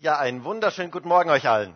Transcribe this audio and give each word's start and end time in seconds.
Ja, 0.00 0.16
einen 0.16 0.44
wunderschönen 0.44 0.92
guten 0.92 1.08
Morgen 1.08 1.28
euch 1.28 1.48
allen. 1.48 1.74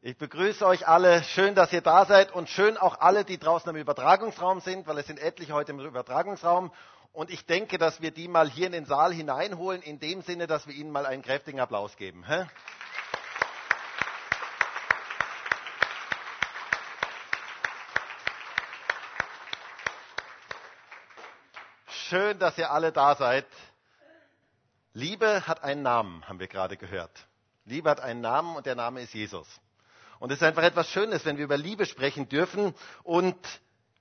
Ich 0.00 0.16
begrüße 0.16 0.66
euch 0.66 0.88
alle. 0.88 1.22
Schön, 1.22 1.54
dass 1.54 1.70
ihr 1.70 1.82
da 1.82 2.06
seid 2.06 2.32
und 2.32 2.48
schön 2.48 2.78
auch 2.78 2.98
alle, 2.98 3.26
die 3.26 3.36
draußen 3.36 3.68
im 3.68 3.76
Übertragungsraum 3.76 4.60
sind, 4.60 4.86
weil 4.86 4.96
es 4.96 5.06
sind 5.06 5.20
etliche 5.20 5.52
heute 5.52 5.72
im 5.72 5.80
Übertragungsraum. 5.80 6.72
Und 7.12 7.28
ich 7.28 7.44
denke, 7.44 7.76
dass 7.76 8.00
wir 8.00 8.10
die 8.10 8.26
mal 8.26 8.48
hier 8.48 8.64
in 8.64 8.72
den 8.72 8.86
Saal 8.86 9.12
hineinholen, 9.12 9.82
in 9.82 10.00
dem 10.00 10.22
Sinne, 10.22 10.46
dass 10.46 10.66
wir 10.66 10.74
ihnen 10.74 10.90
mal 10.90 11.04
einen 11.04 11.20
kräftigen 11.22 11.60
Applaus 11.60 11.98
geben. 11.98 12.24
Schön, 21.86 22.38
dass 22.38 22.56
ihr 22.56 22.70
alle 22.70 22.92
da 22.92 23.14
seid. 23.14 23.44
Liebe 24.92 25.46
hat 25.46 25.62
einen 25.62 25.82
Namen, 25.82 26.26
haben 26.28 26.40
wir 26.40 26.48
gerade 26.48 26.76
gehört. 26.76 27.12
Liebe 27.64 27.88
hat 27.90 28.00
einen 28.00 28.20
Namen 28.20 28.56
und 28.56 28.66
der 28.66 28.74
Name 28.74 29.02
ist 29.02 29.14
Jesus. 29.14 29.46
Und 30.18 30.32
es 30.32 30.38
ist 30.38 30.42
einfach 30.42 30.62
etwas 30.62 30.88
Schönes, 30.90 31.24
wenn 31.24 31.36
wir 31.36 31.44
über 31.44 31.56
Liebe 31.56 31.86
sprechen 31.86 32.28
dürfen. 32.28 32.74
Und 33.04 33.36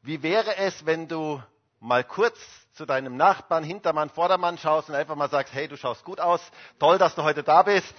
wie 0.01 0.23
wäre 0.23 0.57
es, 0.57 0.85
wenn 0.85 1.07
du 1.07 1.41
mal 1.79 2.03
kurz 2.03 2.37
zu 2.73 2.85
deinem 2.85 3.17
Nachbarn, 3.17 3.63
Hintermann, 3.63 4.09
Vordermann 4.09 4.57
schaust 4.57 4.89
und 4.89 4.95
einfach 4.95 5.15
mal 5.15 5.29
sagst, 5.29 5.53
hey, 5.53 5.67
du 5.67 5.77
schaust 5.77 6.03
gut 6.03 6.19
aus, 6.19 6.41
toll, 6.79 6.97
dass 6.97 7.15
du 7.15 7.23
heute 7.23 7.43
da 7.43 7.63
bist. 7.63 7.93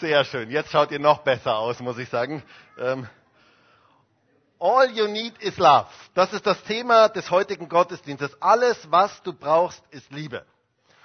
Sehr 0.00 0.24
schön, 0.24 0.50
jetzt 0.50 0.70
schaut 0.70 0.90
ihr 0.90 0.98
noch 0.98 1.18
besser 1.18 1.56
aus, 1.56 1.78
muss 1.80 1.98
ich 1.98 2.08
sagen. 2.08 2.42
Ähm, 2.78 3.08
All 4.58 4.90
you 4.90 5.08
need 5.08 5.36
is 5.38 5.56
love. 5.58 5.88
Das 6.14 6.32
ist 6.32 6.46
das 6.46 6.62
Thema 6.62 7.08
des 7.08 7.30
heutigen 7.30 7.68
Gottesdienstes. 7.68 8.40
Alles, 8.40 8.78
was 8.90 9.22
du 9.22 9.32
brauchst, 9.32 9.82
ist 9.90 10.10
Liebe. 10.12 10.44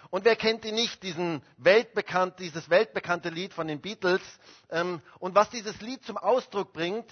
Und 0.10 0.26
wer 0.26 0.36
kennt 0.36 0.66
ihn 0.66 0.76
nicht, 0.76 1.04
diesen 1.04 1.42
weltbekannt, 1.58 2.40
dieses 2.40 2.70
weltbekannte 2.70 3.30
Lied 3.30 3.54
von 3.54 3.68
den 3.68 3.82
Beatles? 3.82 4.22
Ähm, 4.70 5.02
und 5.20 5.36
was 5.36 5.50
dieses 5.50 5.80
Lied 5.82 6.04
zum 6.06 6.18
Ausdruck 6.18 6.74
bringt, 6.74 7.06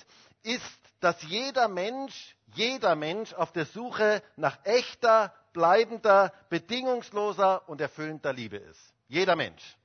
ist, 0.43 0.63
dass 0.99 1.21
jeder 1.23 1.67
Mensch, 1.67 2.35
jeder 2.53 2.95
Mensch 2.95 3.33
auf 3.33 3.51
der 3.51 3.65
Suche 3.65 4.23
nach 4.37 4.57
echter, 4.63 5.33
bleibender, 5.53 6.33
bedingungsloser 6.49 7.67
und 7.67 7.81
erfüllender 7.81 8.33
Liebe 8.33 8.57
ist. 8.57 8.93
Jeder 9.07 9.35
Mensch. 9.35 9.77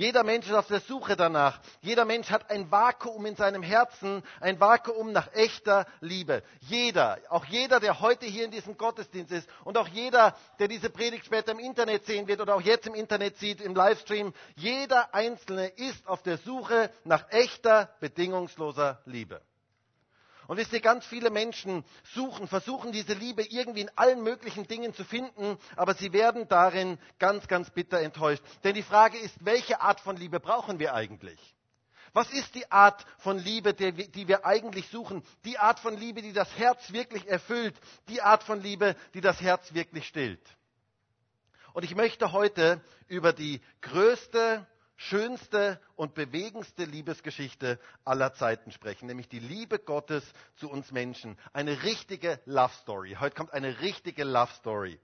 Jeder 0.00 0.24
Mensch 0.24 0.46
ist 0.46 0.54
auf 0.54 0.66
der 0.66 0.80
Suche 0.80 1.14
danach. 1.14 1.60
Jeder 1.82 2.06
Mensch 2.06 2.30
hat 2.30 2.50
ein 2.50 2.70
Vakuum 2.70 3.26
in 3.26 3.36
seinem 3.36 3.62
Herzen, 3.62 4.22
ein 4.40 4.58
Vakuum 4.58 5.12
nach 5.12 5.30
echter 5.34 5.84
Liebe. 6.00 6.42
Jeder, 6.60 7.18
auch 7.28 7.44
jeder, 7.44 7.80
der 7.80 8.00
heute 8.00 8.24
hier 8.24 8.46
in 8.46 8.50
diesem 8.50 8.78
Gottesdienst 8.78 9.30
ist 9.30 9.46
und 9.62 9.76
auch 9.76 9.88
jeder, 9.88 10.34
der 10.58 10.68
diese 10.68 10.88
Predigt 10.88 11.26
später 11.26 11.52
im 11.52 11.58
Internet 11.58 12.06
sehen 12.06 12.28
wird 12.28 12.40
oder 12.40 12.54
auch 12.54 12.62
jetzt 12.62 12.86
im 12.86 12.94
Internet 12.94 13.36
sieht, 13.36 13.60
im 13.60 13.74
Livestream, 13.74 14.32
jeder 14.56 15.14
Einzelne 15.14 15.66
ist 15.66 16.08
auf 16.08 16.22
der 16.22 16.38
Suche 16.38 16.90
nach 17.04 17.30
echter, 17.30 17.90
bedingungsloser 18.00 19.02
Liebe. 19.04 19.42
Und 20.50 20.56
wisst 20.56 20.72
ihr, 20.72 20.80
ganz 20.80 21.06
viele 21.06 21.30
Menschen 21.30 21.84
suchen, 22.12 22.48
versuchen 22.48 22.90
diese 22.90 23.12
Liebe 23.12 23.44
irgendwie 23.44 23.82
in 23.82 23.90
allen 23.96 24.20
möglichen 24.24 24.66
Dingen 24.66 24.92
zu 24.92 25.04
finden, 25.04 25.56
aber 25.76 25.94
sie 25.94 26.12
werden 26.12 26.48
darin 26.48 26.98
ganz, 27.20 27.46
ganz 27.46 27.70
bitter 27.70 28.00
enttäuscht. 28.00 28.42
Denn 28.64 28.74
die 28.74 28.82
Frage 28.82 29.16
ist, 29.16 29.32
welche 29.44 29.80
Art 29.80 30.00
von 30.00 30.16
Liebe 30.16 30.40
brauchen 30.40 30.80
wir 30.80 30.92
eigentlich? 30.92 31.38
Was 32.14 32.32
ist 32.32 32.52
die 32.56 32.68
Art 32.68 33.06
von 33.18 33.38
Liebe, 33.38 33.74
die 33.74 34.26
wir 34.26 34.44
eigentlich 34.44 34.88
suchen? 34.88 35.22
Die 35.44 35.56
Art 35.56 35.78
von 35.78 35.96
Liebe, 35.96 36.20
die 36.20 36.32
das 36.32 36.50
Herz 36.58 36.92
wirklich 36.92 37.28
erfüllt. 37.28 37.76
Die 38.08 38.20
Art 38.20 38.42
von 38.42 38.60
Liebe, 38.60 38.96
die 39.14 39.20
das 39.20 39.40
Herz 39.40 39.72
wirklich 39.72 40.08
stillt. 40.08 40.44
Und 41.74 41.84
ich 41.84 41.94
möchte 41.94 42.32
heute 42.32 42.82
über 43.06 43.32
die 43.32 43.60
größte 43.82 44.66
schönste 45.00 45.80
und 45.96 46.14
bewegendste 46.14 46.84
Liebesgeschichte 46.84 47.80
aller 48.04 48.34
Zeiten 48.34 48.70
sprechen, 48.70 49.06
nämlich 49.06 49.28
die 49.28 49.38
Liebe 49.38 49.78
Gottes 49.78 50.22
zu 50.56 50.70
uns 50.70 50.92
Menschen. 50.92 51.38
Eine 51.54 51.82
richtige 51.84 52.38
Love 52.44 52.72
Story. 52.82 53.16
Heute 53.18 53.34
kommt 53.34 53.52
eine 53.54 53.80
richtige 53.80 54.24
Love 54.24 54.52
Story. 54.58 55.00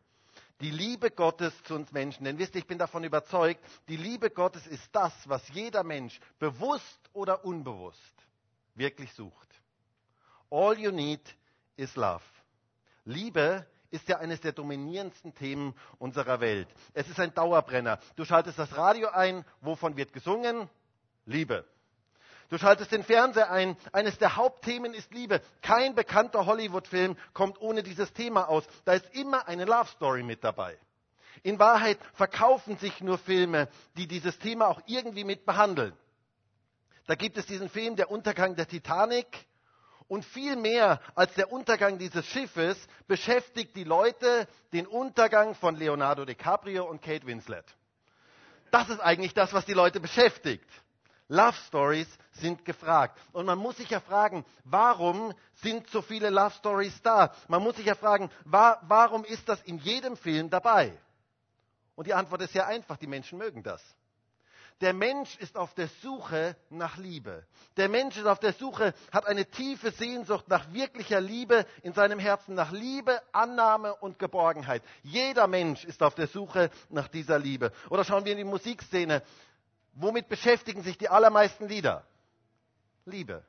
Die 0.60 0.70
Liebe 0.70 1.10
Gottes 1.10 1.54
zu 1.64 1.74
uns 1.74 1.92
Menschen. 1.92 2.24
Denn 2.24 2.38
wisst 2.38 2.54
ihr, 2.54 2.60
ich 2.60 2.66
bin 2.66 2.78
davon 2.78 3.04
überzeugt, 3.04 3.64
die 3.88 3.96
Liebe 3.96 4.28
Gottes 4.28 4.66
ist 4.66 4.88
das, 4.92 5.12
was 5.28 5.48
jeder 5.48 5.82
Mensch 5.82 6.20
bewusst 6.38 7.00
oder 7.14 7.44
unbewusst 7.44 8.14
wirklich 8.74 9.10
sucht. 9.14 9.48
All 10.50 10.78
you 10.78 10.90
need 10.90 11.22
is 11.76 11.96
love. 11.96 12.22
Liebe 13.06 13.66
ist 13.96 14.08
ja 14.08 14.18
eines 14.18 14.40
der 14.40 14.52
dominierendsten 14.52 15.34
Themen 15.34 15.74
unserer 15.98 16.40
Welt. 16.40 16.68
Es 16.94 17.08
ist 17.08 17.18
ein 17.18 17.34
Dauerbrenner. 17.34 17.98
Du 18.14 18.24
schaltest 18.24 18.58
das 18.58 18.76
Radio 18.76 19.08
ein, 19.08 19.44
wovon 19.60 19.96
wird 19.96 20.12
gesungen? 20.12 20.68
Liebe. 21.24 21.64
Du 22.48 22.58
schaltest 22.58 22.92
den 22.92 23.02
Fernseher 23.02 23.50
ein. 23.50 23.76
Eines 23.92 24.18
der 24.18 24.36
Hauptthemen 24.36 24.94
ist 24.94 25.12
Liebe. 25.12 25.40
Kein 25.62 25.94
bekannter 25.94 26.46
Hollywood-Film 26.46 27.16
kommt 27.32 27.60
ohne 27.60 27.82
dieses 27.82 28.12
Thema 28.12 28.48
aus. 28.48 28.64
Da 28.84 28.92
ist 28.92 29.12
immer 29.14 29.48
eine 29.48 29.64
Love 29.64 29.88
Story 29.96 30.22
mit 30.22 30.44
dabei. 30.44 30.78
In 31.42 31.58
Wahrheit 31.58 31.98
verkaufen 32.14 32.76
sich 32.76 33.00
nur 33.00 33.18
Filme, 33.18 33.68
die 33.96 34.06
dieses 34.06 34.38
Thema 34.38 34.68
auch 34.68 34.80
irgendwie 34.86 35.24
mit 35.24 35.44
behandeln. 35.44 35.92
Da 37.06 37.14
gibt 37.14 37.36
es 37.36 37.46
diesen 37.46 37.68
Film 37.68 37.96
Der 37.96 38.10
Untergang 38.10 38.56
der 38.56 38.68
Titanic 38.68 39.26
und 40.08 40.24
viel 40.24 40.56
mehr 40.56 41.00
als 41.14 41.34
der 41.34 41.52
Untergang 41.52 41.98
dieses 41.98 42.26
Schiffes 42.26 42.76
beschäftigt 43.06 43.76
die 43.76 43.84
Leute 43.84 44.46
den 44.72 44.86
Untergang 44.86 45.54
von 45.54 45.76
Leonardo 45.76 46.24
DiCaprio 46.24 46.84
und 46.84 47.02
Kate 47.02 47.26
Winslet. 47.26 47.64
Das 48.70 48.88
ist 48.88 49.00
eigentlich 49.00 49.34
das, 49.34 49.52
was 49.52 49.64
die 49.64 49.72
Leute 49.72 50.00
beschäftigt. 50.00 50.68
Love 51.28 51.56
Stories 51.66 52.08
sind 52.32 52.64
gefragt. 52.64 53.18
Und 53.32 53.46
man 53.46 53.58
muss 53.58 53.78
sich 53.78 53.90
ja 53.90 54.00
fragen, 54.00 54.44
warum 54.64 55.32
sind 55.54 55.88
so 55.90 56.02
viele 56.02 56.30
Love 56.30 56.52
Stories 56.58 57.02
da? 57.02 57.34
Man 57.48 57.62
muss 57.62 57.76
sich 57.76 57.86
ja 57.86 57.96
fragen, 57.96 58.30
wa 58.44 58.78
warum 58.82 59.24
ist 59.24 59.48
das 59.48 59.60
in 59.62 59.78
jedem 59.78 60.16
Film 60.16 60.50
dabei? 60.50 60.96
Und 61.96 62.06
die 62.06 62.14
Antwort 62.14 62.42
ist 62.42 62.52
sehr 62.52 62.66
einfach, 62.66 62.96
die 62.96 63.06
Menschen 63.06 63.38
mögen 63.38 63.62
das. 63.62 63.82
Der 64.82 64.92
Mensch 64.92 65.36
ist 65.36 65.56
auf 65.56 65.72
der 65.72 65.88
Suche 66.02 66.54
nach 66.68 66.98
Liebe. 66.98 67.46
Der 67.78 67.88
Mensch 67.88 68.18
ist 68.18 68.26
auf 68.26 68.40
der 68.40 68.52
Suche, 68.52 68.92
hat 69.10 69.26
eine 69.26 69.46
tiefe 69.46 69.90
Sehnsucht 69.90 70.48
nach 70.48 70.70
wirklicher 70.72 71.20
Liebe 71.20 71.64
in 71.82 71.94
seinem 71.94 72.18
Herzen, 72.18 72.54
nach 72.54 72.72
Liebe, 72.72 73.22
Annahme 73.32 73.94
und 73.94 74.18
Geborgenheit. 74.18 74.82
Jeder 75.02 75.46
Mensch 75.46 75.84
ist 75.84 76.02
auf 76.02 76.14
der 76.14 76.26
Suche 76.26 76.70
nach 76.90 77.08
dieser 77.08 77.38
Liebe. 77.38 77.72
Oder 77.88 78.04
schauen 78.04 78.26
wir 78.26 78.32
in 78.32 78.38
die 78.38 78.44
Musikszene. 78.44 79.22
Womit 79.94 80.28
beschäftigen 80.28 80.82
sich 80.82 80.98
die 80.98 81.08
allermeisten 81.08 81.68
Lieder? 81.68 82.06
Liebe. 83.06 83.42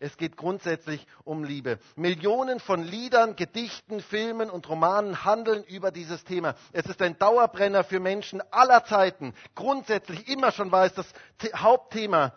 Es 0.00 0.16
geht 0.16 0.36
grundsätzlich 0.36 1.06
um 1.24 1.42
Liebe. 1.42 1.78
Millionen 1.96 2.60
von 2.60 2.84
Liedern, 2.84 3.34
Gedichten, 3.34 4.00
Filmen 4.00 4.48
und 4.48 4.68
Romanen 4.68 5.24
handeln 5.24 5.64
über 5.64 5.90
dieses 5.90 6.24
Thema. 6.24 6.54
Es 6.72 6.86
ist 6.86 7.02
ein 7.02 7.18
Dauerbrenner 7.18 7.82
für 7.82 7.98
Menschen 7.98 8.40
aller 8.52 8.84
Zeiten. 8.84 9.34
Grundsätzlich 9.54 10.28
immer 10.28 10.52
schon 10.52 10.70
war 10.70 10.84
es 10.84 10.94
das 10.94 11.12
Hauptthema. 11.54 12.34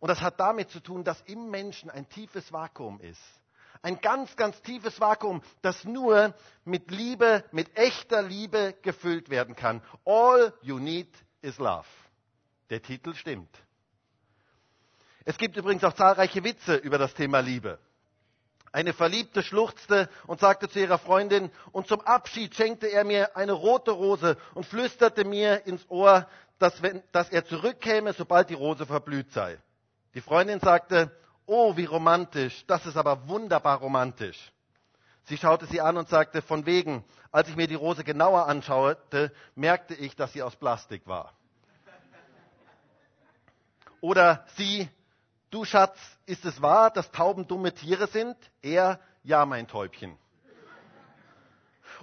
Und 0.00 0.08
das 0.08 0.20
hat 0.20 0.40
damit 0.40 0.70
zu 0.70 0.80
tun, 0.80 1.04
dass 1.04 1.20
im 1.22 1.50
Menschen 1.50 1.88
ein 1.88 2.08
tiefes 2.08 2.52
Vakuum 2.52 3.00
ist. 3.00 3.22
Ein 3.80 4.00
ganz, 4.00 4.36
ganz 4.36 4.60
tiefes 4.62 5.00
Vakuum, 5.00 5.42
das 5.60 5.84
nur 5.84 6.34
mit 6.64 6.90
Liebe, 6.90 7.44
mit 7.52 7.76
echter 7.76 8.22
Liebe 8.22 8.74
gefüllt 8.82 9.30
werden 9.30 9.56
kann. 9.56 9.82
All 10.04 10.52
you 10.62 10.78
need 10.78 11.08
is 11.40 11.58
love. 11.58 11.86
Der 12.70 12.82
Titel 12.82 13.14
stimmt. 13.14 13.50
Es 15.24 15.38
gibt 15.38 15.56
übrigens 15.56 15.84
auch 15.84 15.94
zahlreiche 15.94 16.42
Witze 16.44 16.76
über 16.76 16.98
das 16.98 17.14
Thema 17.14 17.40
Liebe. 17.40 17.78
Eine 18.72 18.94
Verliebte 18.94 19.42
schluchzte 19.42 20.08
und 20.26 20.40
sagte 20.40 20.68
zu 20.68 20.80
ihrer 20.80 20.98
Freundin, 20.98 21.50
und 21.72 21.86
zum 21.86 22.00
Abschied 22.00 22.54
schenkte 22.54 22.86
er 22.86 23.04
mir 23.04 23.36
eine 23.36 23.52
rote 23.52 23.90
Rose 23.90 24.38
und 24.54 24.64
flüsterte 24.64 25.24
mir 25.24 25.66
ins 25.66 25.84
Ohr, 25.90 26.26
dass, 26.58 26.80
wenn, 26.80 27.02
dass 27.12 27.28
er 27.28 27.44
zurückkäme, 27.44 28.14
sobald 28.14 28.48
die 28.48 28.54
Rose 28.54 28.86
verblüht 28.86 29.30
sei. 29.32 29.58
Die 30.14 30.22
Freundin 30.22 30.60
sagte, 30.60 31.10
oh, 31.44 31.76
wie 31.76 31.84
romantisch, 31.84 32.64
das 32.66 32.86
ist 32.86 32.96
aber 32.96 33.28
wunderbar 33.28 33.78
romantisch. 33.78 34.52
Sie 35.24 35.36
schaute 35.36 35.66
sie 35.66 35.80
an 35.80 35.96
und 35.98 36.08
sagte, 36.08 36.40
von 36.40 36.66
wegen, 36.66 37.04
als 37.30 37.48
ich 37.48 37.56
mir 37.56 37.66
die 37.66 37.74
Rose 37.74 38.04
genauer 38.04 38.46
anschaute, 38.46 39.32
merkte 39.54 39.94
ich, 39.94 40.16
dass 40.16 40.32
sie 40.32 40.42
aus 40.42 40.56
Plastik 40.56 41.06
war. 41.06 41.34
Oder 44.00 44.44
sie, 44.56 44.88
Du 45.52 45.66
Schatz, 45.66 45.98
ist 46.24 46.46
es 46.46 46.62
wahr, 46.62 46.90
dass 46.90 47.10
Tauben 47.10 47.46
dumme 47.46 47.74
Tiere 47.74 48.06
sind? 48.06 48.38
Er, 48.62 48.98
ja, 49.22 49.44
mein 49.44 49.68
Täubchen. 49.68 50.16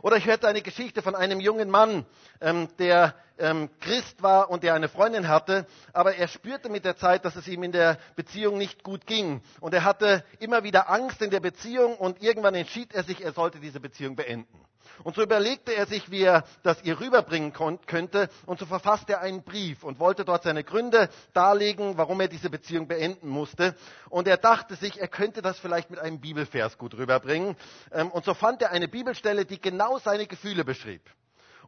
Oder 0.03 0.17
ich 0.17 0.27
hörte 0.27 0.47
eine 0.47 0.61
Geschichte 0.61 1.01
von 1.01 1.15
einem 1.15 1.39
jungen 1.39 1.71
Mann, 1.71 2.05
ähm, 2.41 2.67
der 2.77 3.15
ähm, 3.39 3.69
Christ 3.79 4.21
war 4.21 4.49
und 4.49 4.63
der 4.63 4.73
eine 4.73 4.89
Freundin 4.89 5.27
hatte, 5.27 5.65
aber 5.93 6.15
er 6.15 6.27
spürte 6.27 6.69
mit 6.69 6.85
der 6.85 6.97
Zeit, 6.97 7.25
dass 7.25 7.35
es 7.35 7.47
ihm 7.47 7.63
in 7.63 7.71
der 7.71 7.97
Beziehung 8.15 8.57
nicht 8.57 8.83
gut 8.83 9.05
ging. 9.05 9.41
Und 9.59 9.73
er 9.73 9.83
hatte 9.83 10.23
immer 10.39 10.63
wieder 10.63 10.89
Angst 10.89 11.21
in 11.21 11.31
der 11.31 11.39
Beziehung 11.39 11.97
und 11.97 12.21
irgendwann 12.21 12.55
entschied 12.55 12.93
er 12.93 13.03
sich, 13.03 13.23
er 13.23 13.31
sollte 13.31 13.59
diese 13.59 13.79
Beziehung 13.79 14.15
beenden. 14.15 14.65
Und 15.03 15.15
so 15.15 15.21
überlegte 15.21 15.73
er 15.73 15.85
sich, 15.85 16.11
wie 16.11 16.23
er 16.23 16.43
das 16.63 16.83
ihr 16.83 16.99
rüberbringen 16.99 17.53
könnte. 17.53 18.29
Und 18.45 18.59
so 18.59 18.65
verfasste 18.65 19.13
er 19.13 19.21
einen 19.21 19.43
Brief 19.43 19.83
und 19.83 19.99
wollte 19.99 20.25
dort 20.25 20.43
seine 20.43 20.63
Gründe 20.63 21.09
darlegen, 21.33 21.97
warum 21.97 22.19
er 22.21 22.27
diese 22.27 22.49
Beziehung 22.49 22.87
beenden 22.87 23.29
musste. 23.29 23.75
Und 24.09 24.27
er 24.27 24.37
dachte 24.37 24.75
sich, 24.75 24.99
er 24.99 25.07
könnte 25.07 25.41
das 25.41 25.59
vielleicht 25.59 25.89
mit 25.89 25.99
einem 25.99 26.19
Bibelvers 26.19 26.77
gut 26.77 26.95
rüberbringen. 26.95 27.55
Ähm, 27.91 28.11
und 28.11 28.25
so 28.25 28.33
fand 28.33 28.61
er 28.61 28.71
eine 28.71 28.87
Bibelstelle, 28.87 29.45
die 29.45 29.61
genau 29.61 29.99
seine 29.99 30.27
Gefühle 30.27 30.65
beschrieb. 30.65 31.01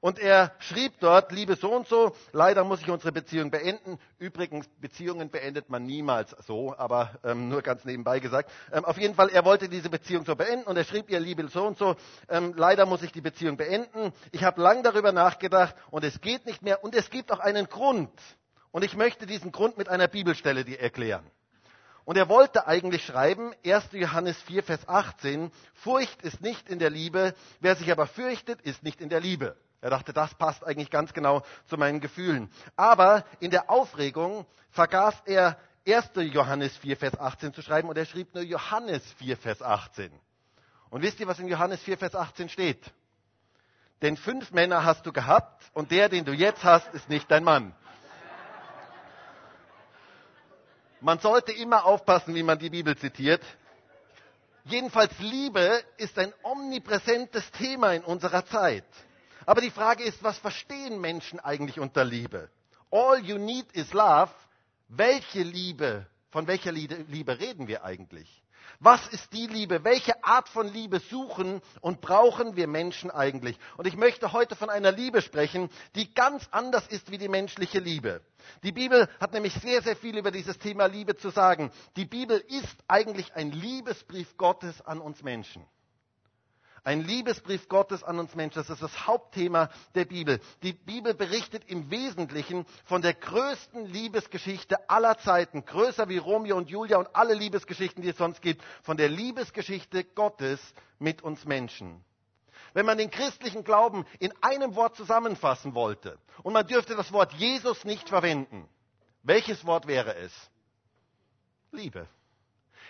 Und 0.01 0.18
er 0.18 0.51
schrieb 0.57 0.94
dort, 1.00 1.31
liebe 1.31 1.56
so 1.56 1.71
und 1.71 1.88
so, 1.88 2.15
leider 2.31 2.63
muss 2.63 2.81
ich 2.81 2.89
unsere 2.89 3.12
Beziehung 3.12 3.51
beenden. 3.51 4.00
Übrigens, 4.18 4.68
Beziehungen 4.80 5.30
beendet 5.30 5.69
man 5.69 5.86
niemals 5.86 6.36
so, 6.48 6.75
aber 6.75 7.19
ähm, 7.24 7.50
nur 7.50 7.62
ganz 7.62 7.86
nebenbei 7.86 8.19
gesagt. 8.19 8.51
Ähm, 8.74 8.83
auf 8.83 8.98
jeden 8.98 9.13
Fall, 9.13 9.30
er 9.30 9.45
wollte 9.45 9.69
diese 9.69 9.92
Beziehung 9.92 10.25
so 10.25 10.36
beenden 10.36 10.65
und 10.65 10.75
er 10.75 10.86
schrieb 10.86 11.12
ihr, 11.12 11.19
liebe 11.19 11.48
so 11.50 11.68
und 11.68 11.77
so, 11.77 11.95
ähm, 12.30 12.56
leider 12.57 12.88
muss 12.88 13.03
ich 13.03 13.12
die 13.12 13.21
Beziehung 13.21 13.57
beenden. 13.57 14.12
Ich 14.31 14.44
habe 14.44 14.59
lang 14.59 14.81
darüber 14.81 15.12
nachgedacht 15.12 15.75
und 15.92 16.04
es 16.04 16.19
geht 16.19 16.47
nicht 16.47 16.63
mehr 16.63 16.83
und 16.83 16.95
es 16.95 17.12
gibt 17.12 17.31
auch 17.31 17.39
einen 17.39 17.68
Grund. 17.68 18.09
Und 18.71 18.83
ich 18.83 18.97
möchte 18.97 19.27
diesen 19.27 19.51
Grund 19.51 19.77
mit 19.77 19.88
einer 19.88 20.07
Bibelstelle 20.07 20.65
dir 20.65 20.80
erklären. 20.80 21.30
Und 22.06 22.18
er 22.18 22.27
wollte 22.27 22.65
eigentlich 22.65 23.06
schreiben, 23.06 23.54
1. 23.63 23.89
Johannes 23.92 24.42
4, 24.42 24.63
Vers 24.63 24.88
18, 24.88 25.51
Furcht 25.75 26.24
ist 26.24 26.42
nicht 26.42 26.69
in 26.69 26.80
der 26.80 26.89
Liebe, 26.89 27.36
wer 27.59 27.75
sich 27.75 27.92
aber 27.92 28.07
fürchtet, 28.07 28.62
ist 28.62 28.81
nicht 28.81 29.00
in 29.00 29.09
der 29.09 29.19
Liebe. 29.19 29.56
Er 29.81 29.89
dachte, 29.89 30.13
das 30.13 30.33
passt 30.36 30.63
eigentlich 30.63 30.92
ganz 30.92 31.12
genau 31.13 31.44
zu 31.66 31.75
meinen 31.75 32.00
Gefühlen. 32.00 32.51
Aber 32.75 33.25
in 33.39 33.50
der 33.51 33.69
Aufregung 33.69 34.45
vergaß 34.69 35.24
er 35.25 35.57
1. 35.88 36.12
Johannes 36.16 36.78
4, 36.78 36.95
Vers 36.98 37.19
18 37.19 37.54
zu 37.54 37.63
schreiben 37.63 37.89
und 37.89 37.98
er 37.98 38.06
schrieb 38.06 38.33
nur 38.36 38.44
Johannes 38.44 39.04
4, 39.13 39.36
Vers 39.38 39.62
18. 39.63 40.12
Und 40.92 41.01
wisst 41.01 41.19
ihr, 41.19 41.28
was 41.28 41.39
in 41.39 41.48
Johannes 41.48 41.81
4, 41.81 41.98
Vers 41.98 42.16
18 42.16 42.50
steht? 42.50 42.92
Denn 44.04 44.18
fünf 44.18 44.51
Männer 44.51 44.83
hast 44.83 45.06
du 45.06 45.12
gehabt 45.12 45.63
und 45.74 45.92
der, 45.92 46.10
den 46.10 46.25
du 46.25 46.33
jetzt 46.33 46.63
hast, 46.63 46.94
ist 46.94 47.10
nicht 47.10 47.30
dein 47.31 47.44
Mann. 47.44 47.74
Man 51.00 51.18
sollte 51.18 51.51
immer 51.51 51.86
aufpassen, 51.86 52.36
wie 52.36 52.44
man 52.44 52.60
die 52.60 52.69
Bibel 52.69 52.95
zitiert. 52.95 53.42
Jedenfalls 54.66 55.18
Liebe 55.18 55.83
ist 55.98 56.19
ein 56.19 56.31
omnipräsentes 56.44 57.50
Thema 57.51 57.94
in 57.94 58.04
unserer 58.04 58.45
Zeit. 58.45 58.86
Aber 59.45 59.61
die 59.61 59.71
Frage 59.71 60.03
ist, 60.03 60.23
was 60.23 60.38
verstehen 60.38 61.01
Menschen 61.01 61.39
eigentlich 61.39 61.79
unter 61.79 62.03
Liebe? 62.03 62.49
All 62.91 63.19
you 63.19 63.38
need 63.38 63.71
is 63.73 63.93
love. 63.93 64.31
Welche 64.88 65.43
Liebe, 65.43 66.05
von 66.29 66.47
welcher 66.47 66.71
Liebe 66.71 67.39
reden 67.39 67.67
wir 67.67 67.83
eigentlich? 67.83 68.43
Was 68.79 69.07
ist 69.09 69.31
die 69.33 69.47
Liebe? 69.47 69.83
Welche 69.83 70.23
Art 70.23 70.49
von 70.49 70.67
Liebe 70.67 70.99
suchen 70.99 71.61
und 71.81 72.01
brauchen 72.01 72.55
wir 72.55 72.67
Menschen 72.67 73.11
eigentlich? 73.11 73.57
Und 73.77 73.85
ich 73.85 73.95
möchte 73.95 74.33
heute 74.33 74.55
von 74.55 74.69
einer 74.69 74.91
Liebe 74.91 75.21
sprechen, 75.21 75.69
die 75.95 76.13
ganz 76.13 76.47
anders 76.51 76.87
ist 76.87 77.11
wie 77.11 77.17
die 77.17 77.27
menschliche 77.27 77.79
Liebe. 77.79 78.21
Die 78.63 78.71
Bibel 78.71 79.07
hat 79.19 79.33
nämlich 79.33 79.53
sehr, 79.53 79.81
sehr 79.81 79.95
viel 79.95 80.17
über 80.17 80.31
dieses 80.31 80.57
Thema 80.57 80.87
Liebe 80.87 81.15
zu 81.15 81.29
sagen. 81.29 81.71
Die 81.95 82.05
Bibel 82.05 82.39
ist 82.39 82.75
eigentlich 82.87 83.33
ein 83.35 83.51
Liebesbrief 83.51 84.35
Gottes 84.37 84.81
an 84.81 84.99
uns 84.99 85.21
Menschen. 85.21 85.63
Ein 86.83 87.04
Liebesbrief 87.04 87.69
Gottes 87.69 88.04
an 88.04 88.18
uns 88.18 88.33
Menschen. 88.33 88.60
Das 88.60 88.69
ist 88.72 88.81
das 88.81 89.06
Hauptthema 89.06 89.69
der 89.94 90.06
Bibel. 90.06 90.39
Die 90.63 90.74
Bibel 90.74 91.13
berichtet 91.13 91.63
im 91.68 91.92
Wesentlichen 91.92 92.66
von 92.86 93.04
der 93.04 93.13
größten 93.13 93.86
Liebesgeschichte 93.86 94.89
aller 94.89 95.18
Zeiten. 95.19 95.63
Größer 95.63 96.10
wie 96.10 96.18
Romeo 96.18 96.57
und 96.57 96.69
Julia 96.69 96.98
und 96.98 97.16
alle 97.16 97.36
Liebesgeschichten, 97.36 98.01
die 98.01 98.10
es 98.10 98.18
sonst 98.18 98.42
gibt. 98.42 98.63
Von 98.81 98.98
der 98.98 99.10
Liebesgeschichte 99.10 100.04
Gottes 100.04 100.60
mit 100.98 101.22
uns 101.22 101.45
Menschen. 101.45 102.04
Wenn 102.74 102.88
man 102.88 102.98
den 102.98 103.12
christlichen 103.12 103.63
Glauben 103.63 104.06
in 104.19 104.33
einem 104.42 104.75
Wort 104.75 104.95
zusammenfassen 104.95 105.75
wollte 105.75 106.18
und 106.42 106.54
man 106.54 106.66
dürfte 106.66 106.95
das 106.95 107.12
Wort 107.12 107.33
Jesus 107.33 107.86
nicht 107.86 108.10
verwenden, 108.10 108.68
welches 109.22 109.66
Wort 109.66 109.86
wäre 109.86 110.16
es? 110.16 110.31
Liebe. 111.72 112.07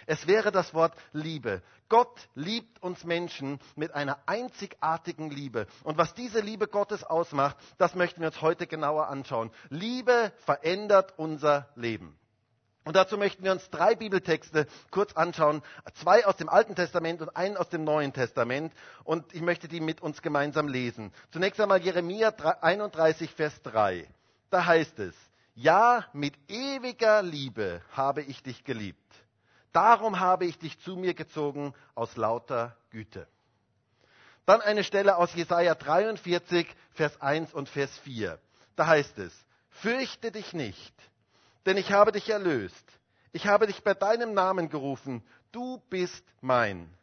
Es 0.06 0.28
wäre 0.28 0.52
das 0.52 0.74
Wort 0.74 0.94
Liebe. 1.14 1.62
Gott 1.90 2.30
liebt 2.36 2.82
uns 2.82 3.04
Menschen 3.04 3.60
mit 3.76 3.94
einer 3.94 4.18
einzigartigen 4.26 5.30
Liebe. 5.30 5.68
Und 5.84 5.98
was 5.98 6.14
diese 6.14 6.40
Liebe 6.40 6.68
Gottes 6.68 7.04
ausmacht, 7.04 7.58
das 7.78 7.96
möchten 7.96 8.22
wir 8.22 8.28
uns 8.28 8.42
heute 8.42 8.68
genauer 8.68 9.08
anschauen. 9.08 9.52
Liebe 9.70 10.32
verändert 10.46 11.14
unser 11.18 11.70
Leben. 11.76 12.18
Und 12.84 12.96
dazu 12.96 13.18
möchten 13.18 13.44
wir 13.44 13.52
uns 13.52 13.70
drei 13.70 13.94
Bibeltexte 13.94 14.66
kurz 14.90 15.14
anschauen. 15.14 15.62
Zwei 15.94 16.26
aus 16.26 16.38
dem 16.38 16.50
Alten 16.50 16.76
Testament 16.76 17.22
und 17.22 17.36
einen 17.36 17.58
aus 17.58 17.70
dem 17.70 17.84
Neuen 17.84 18.12
Testament. 18.12 18.74
Und 19.04 19.34
ich 19.36 19.42
möchte 19.42 19.68
die 19.68 19.82
mit 19.82 20.02
uns 20.02 20.22
gemeinsam 20.24 20.68
lesen. 20.68 21.14
Zunächst 21.32 21.60
einmal 21.62 21.82
Jeremia 21.82 22.30
31, 22.30 23.36
Vers 23.36 23.62
3. 23.62 24.08
Da 24.50 24.66
heißt 24.66 24.98
es, 25.00 25.16
ja, 25.54 26.06
mit 26.14 26.34
ewiger 26.48 27.22
Liebe 27.22 27.82
habe 27.92 28.24
ich 28.24 28.42
dich 28.42 28.64
geliebt. 28.64 28.98
Darum 29.72 30.20
habe 30.20 30.46
ich 30.46 30.58
dich 30.60 30.80
zu 30.80 30.96
mir 30.96 31.14
gezogen 31.14 31.74
aus 31.96 32.18
lauter 32.18 32.76
Güte. 32.90 33.28
Dann 34.46 34.62
eine 34.62 34.84
Stelle 34.84 35.18
aus 35.18 35.34
Jesaja 35.34 35.76
43, 35.76 36.68
Vers 36.92 37.22
1 37.22 37.54
und 37.54 37.70
Vers 37.70 37.96
4. 38.00 38.40
Da 38.76 38.88
heißt 38.88 39.18
es, 39.20 39.34
fürchte 39.70 40.32
dich 40.32 40.54
nicht, 40.54 40.94
denn 41.66 41.78
ich 41.78 41.92
habe 41.92 42.12
dich 42.12 42.30
erlöst. 42.30 42.86
Ich 43.34 43.48
habe 43.48 43.68
dich 43.68 43.84
bei 43.84 43.94
deinem 43.94 44.34
Namen 44.34 44.68
gerufen. 44.68 45.24
Du 45.52 45.82
bist 45.90 46.26
mein. 46.42 46.94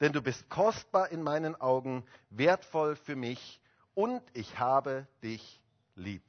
Denn 0.00 0.12
du 0.12 0.22
bist 0.22 0.48
kostbar 0.48 1.10
in 1.10 1.22
meinen 1.22 1.60
Augen, 1.60 2.06
wertvoll 2.30 2.96
für 2.96 3.16
mich 3.16 3.60
und 3.94 4.22
ich 4.32 4.58
habe 4.58 5.06
dich 5.22 5.60
lieb. 5.96 6.22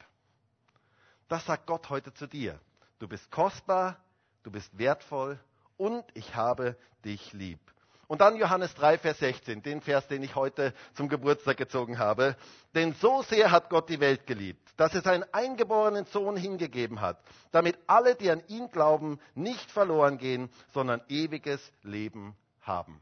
Das 1.28 1.46
sagt 1.46 1.68
Gott 1.68 1.90
heute 1.90 2.14
zu 2.14 2.26
dir. 2.28 2.60
Du 2.98 3.08
bist 3.08 3.30
kostbar, 3.32 4.04
du 4.44 4.52
bist 4.52 4.78
wertvoll 4.78 5.40
und 5.80 6.06
ich 6.14 6.36
habe 6.36 6.76
dich 7.06 7.34
lieb. 7.34 7.60
Und 8.08 8.22
dann 8.22 8.36
Johannes 8.36 8.74
3, 8.74 8.98
Vers 8.98 9.20
16, 9.20 9.62
den 9.62 9.82
Vers, 9.82 10.08
den 10.08 10.24
ich 10.24 10.36
heute 10.36 10.74
zum 10.96 11.10
Geburtstag 11.10 11.58
gezogen 11.58 12.00
habe. 12.00 12.36
Denn 12.74 12.94
so 12.94 13.22
sehr 13.22 13.52
hat 13.52 13.70
Gott 13.70 13.88
die 13.88 14.00
Welt 14.00 14.26
geliebt, 14.26 14.68
dass 14.78 14.96
er 14.96 15.02
seinen 15.02 15.24
eingeborenen 15.32 16.06
Sohn 16.06 16.36
hingegeben 16.36 17.02
hat, 17.02 17.20
damit 17.52 17.78
alle, 17.86 18.16
die 18.16 18.32
an 18.32 18.42
ihn 18.48 18.72
glauben, 18.72 19.20
nicht 19.36 19.72
verloren 19.72 20.18
gehen, 20.18 20.50
sondern 20.74 21.02
ewiges 21.08 21.62
Leben 21.84 22.36
haben. 22.62 23.00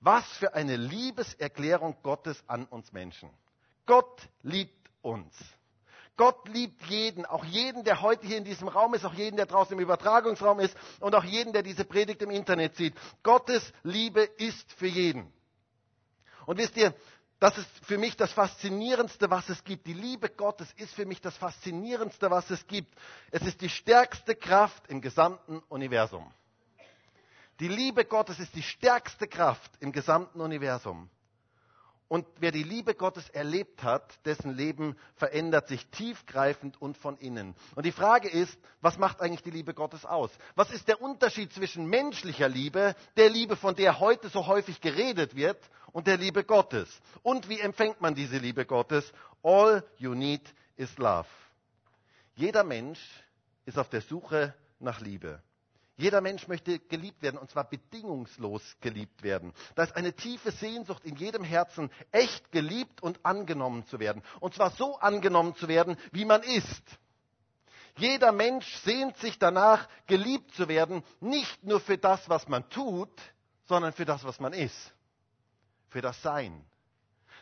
Was 0.00 0.26
für 0.36 0.52
eine 0.54 0.76
Liebeserklärung 0.76 1.96
Gottes 2.02 2.42
an 2.48 2.66
uns 2.66 2.92
Menschen. 2.92 3.30
Gott 3.86 4.28
liebt 4.42 4.90
uns. 5.00 5.34
Gott 6.16 6.48
liebt 6.48 6.82
jeden, 6.86 7.24
auch 7.24 7.44
jeden, 7.44 7.84
der 7.84 8.02
heute 8.02 8.26
hier 8.26 8.36
in 8.36 8.44
diesem 8.44 8.68
Raum 8.68 8.94
ist, 8.94 9.04
auch 9.04 9.14
jeden, 9.14 9.36
der 9.36 9.46
draußen 9.46 9.72
im 9.72 9.80
Übertragungsraum 9.80 10.60
ist 10.60 10.76
und 11.00 11.14
auch 11.14 11.24
jeden, 11.24 11.52
der 11.52 11.62
diese 11.62 11.84
Predigt 11.84 12.22
im 12.22 12.30
Internet 12.30 12.76
sieht. 12.76 12.94
Gottes 13.22 13.72
Liebe 13.82 14.22
ist 14.22 14.72
für 14.74 14.86
jeden. 14.86 15.32
Und 16.46 16.58
wisst 16.58 16.76
ihr, 16.76 16.94
das 17.40 17.58
ist 17.58 17.68
für 17.84 17.98
mich 17.98 18.16
das 18.16 18.32
Faszinierendste, 18.32 19.28
was 19.30 19.48
es 19.48 19.64
gibt. 19.64 19.86
Die 19.86 19.94
Liebe 19.94 20.28
Gottes 20.28 20.68
ist 20.76 20.94
für 20.94 21.06
mich 21.06 21.20
das 21.20 21.36
Faszinierendste, 21.36 22.30
was 22.30 22.48
es 22.50 22.64
gibt. 22.68 22.94
Es 23.32 23.42
ist 23.42 23.60
die 23.60 23.68
stärkste 23.68 24.36
Kraft 24.36 24.86
im 24.88 25.00
gesamten 25.00 25.58
Universum. 25.68 26.32
Die 27.58 27.68
Liebe 27.68 28.04
Gottes 28.04 28.38
ist 28.38 28.54
die 28.54 28.62
stärkste 28.62 29.26
Kraft 29.26 29.72
im 29.80 29.92
gesamten 29.92 30.40
Universum. 30.40 31.10
Und 32.12 32.26
wer 32.40 32.52
die 32.52 32.62
Liebe 32.62 32.94
Gottes 32.94 33.30
erlebt 33.30 33.82
hat, 33.82 34.22
dessen 34.26 34.54
Leben 34.54 34.98
verändert 35.14 35.68
sich 35.68 35.86
tiefgreifend 35.86 36.78
und 36.78 36.98
von 36.98 37.16
innen. 37.16 37.54
Und 37.74 37.86
die 37.86 37.90
Frage 37.90 38.28
ist, 38.28 38.54
was 38.82 38.98
macht 38.98 39.22
eigentlich 39.22 39.40
die 39.40 39.50
Liebe 39.50 39.72
Gottes 39.72 40.04
aus? 40.04 40.30
Was 40.54 40.70
ist 40.72 40.88
der 40.88 41.00
Unterschied 41.00 41.54
zwischen 41.54 41.86
menschlicher 41.86 42.50
Liebe, 42.50 42.94
der 43.16 43.30
Liebe, 43.30 43.56
von 43.56 43.76
der 43.76 43.98
heute 43.98 44.28
so 44.28 44.46
häufig 44.46 44.82
geredet 44.82 45.36
wird, 45.36 45.58
und 45.92 46.06
der 46.06 46.18
Liebe 46.18 46.44
Gottes? 46.44 47.00
Und 47.22 47.48
wie 47.48 47.60
empfängt 47.60 48.02
man 48.02 48.14
diese 48.14 48.36
Liebe 48.36 48.66
Gottes? 48.66 49.10
All 49.42 49.82
you 49.96 50.14
need 50.14 50.42
is 50.76 50.94
love. 50.98 51.28
Jeder 52.34 52.62
Mensch 52.62 53.00
ist 53.64 53.78
auf 53.78 53.88
der 53.88 54.02
Suche 54.02 54.54
nach 54.80 55.00
Liebe. 55.00 55.42
Jeder 56.02 56.20
Mensch 56.20 56.48
möchte 56.48 56.80
geliebt 56.80 57.22
werden 57.22 57.38
und 57.38 57.48
zwar 57.48 57.62
bedingungslos 57.62 58.60
geliebt 58.80 59.22
werden. 59.22 59.52
Da 59.76 59.84
ist 59.84 59.94
eine 59.94 60.12
tiefe 60.12 60.50
Sehnsucht 60.50 61.04
in 61.04 61.14
jedem 61.14 61.44
Herzen, 61.44 61.92
echt 62.10 62.50
geliebt 62.50 63.00
und 63.04 63.24
angenommen 63.24 63.86
zu 63.86 64.00
werden. 64.00 64.20
Und 64.40 64.52
zwar 64.52 64.70
so 64.70 64.98
angenommen 64.98 65.54
zu 65.54 65.68
werden, 65.68 65.96
wie 66.10 66.24
man 66.24 66.42
ist. 66.42 66.82
Jeder 67.98 68.32
Mensch 68.32 68.66
sehnt 68.78 69.16
sich 69.18 69.38
danach, 69.38 69.88
geliebt 70.08 70.52
zu 70.56 70.66
werden, 70.66 71.04
nicht 71.20 71.62
nur 71.62 71.78
für 71.78 71.98
das, 71.98 72.28
was 72.28 72.48
man 72.48 72.68
tut, 72.68 73.16
sondern 73.66 73.92
für 73.92 74.04
das, 74.04 74.24
was 74.24 74.40
man 74.40 74.54
ist. 74.54 74.92
Für 75.88 76.00
das 76.00 76.20
Sein. 76.20 76.64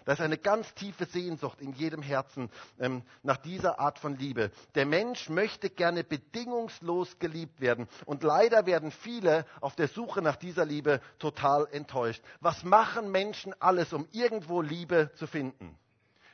Da 0.04 0.12
ist 0.12 0.20
eine 0.20 0.38
ganz 0.38 0.72
tiefe 0.74 1.04
Sehnsucht 1.06 1.60
in 1.60 1.72
jedem 1.72 2.02
Herzen 2.02 2.50
ähm, 2.78 3.02
nach 3.22 3.36
dieser 3.36 3.78
Art 3.78 3.98
von 3.98 4.16
Liebe. 4.16 4.50
Der 4.74 4.86
Mensch 4.86 5.28
möchte 5.28 5.70
gerne 5.70 6.04
bedingungslos 6.04 7.18
geliebt 7.18 7.60
werden. 7.60 7.88
Und 8.06 8.22
leider 8.22 8.66
werden 8.66 8.90
viele 8.90 9.44
auf 9.60 9.76
der 9.76 9.88
Suche 9.88 10.22
nach 10.22 10.36
dieser 10.36 10.64
Liebe 10.64 11.00
total 11.18 11.68
enttäuscht. 11.72 12.22
Was 12.40 12.64
machen 12.64 13.10
Menschen 13.10 13.54
alles, 13.60 13.92
um 13.92 14.08
irgendwo 14.12 14.62
Liebe 14.62 15.10
zu 15.16 15.26
finden? 15.26 15.76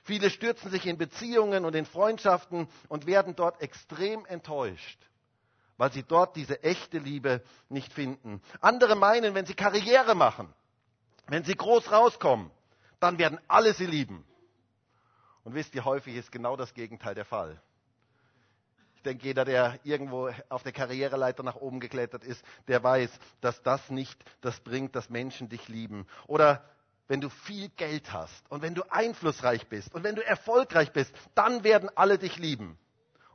Viele 0.07 0.31
stürzen 0.31 0.71
sich 0.71 0.87
in 0.87 0.99
Beziehungen 0.99 1.65
und 1.65 1.75
in 1.75 1.85
Freundschaften 1.85 2.69
und 2.89 3.07
werden 3.07 3.35
dort 3.35 3.61
extrem 3.61 4.25
enttäuscht, 4.27 5.01
weil 5.79 5.91
sie 5.91 6.05
dort 6.05 6.37
diese 6.37 6.63
echte 6.63 6.99
Liebe 6.99 7.43
nicht 7.69 7.93
finden. 7.93 8.41
Andere 8.61 8.95
meinen, 8.95 9.35
wenn 9.35 9.47
sie 9.47 9.55
Karriere 9.55 10.15
machen, 10.15 10.55
wenn 11.27 11.43
sie 11.43 11.57
groß 11.57 11.91
rauskommen, 11.91 12.53
dann 13.01 13.19
werden 13.19 13.39
alle 13.49 13.75
sie 13.75 13.87
lieben. 13.87 14.25
Und 15.45 15.55
wisst 15.55 15.75
ihr, 15.75 15.85
häufig 15.85 16.17
ist 16.17 16.33
genau 16.33 16.57
das 16.57 16.75
Gegenteil 16.75 17.15
der 17.15 17.25
Fall. 17.25 17.61
Ich 18.97 19.03
denke, 19.03 19.25
jeder, 19.25 19.45
der 19.45 19.79
irgendwo 19.85 20.31
auf 20.49 20.65
der 20.65 20.73
Karriereleiter 20.73 21.43
nach 21.43 21.57
oben 21.57 21.79
geklettert 21.79 22.25
ist, 22.25 22.45
der 22.67 22.83
weiß, 22.83 23.11
dass 23.41 23.63
das 23.63 23.89
nicht 23.91 24.19
das 24.41 24.59
bringt, 24.61 24.97
dass 24.97 25.09
Menschen 25.11 25.49
dich 25.49 25.69
lieben. 25.69 26.07
Oder 26.27 26.65
wenn 27.07 27.21
du 27.21 27.29
viel 27.29 27.69
Geld 27.77 28.13
hast 28.13 28.51
und 28.51 28.63
wenn 28.63 28.75
du 28.75 28.83
einflussreich 28.91 29.69
bist 29.69 29.95
und 29.95 30.03
wenn 30.03 30.17
du 30.17 30.27
erfolgreich 30.27 30.93
bist, 30.93 31.15
dann 31.35 31.63
werden 31.63 31.91
alle 31.95 32.19
dich 32.19 32.37
lieben. 32.39 32.79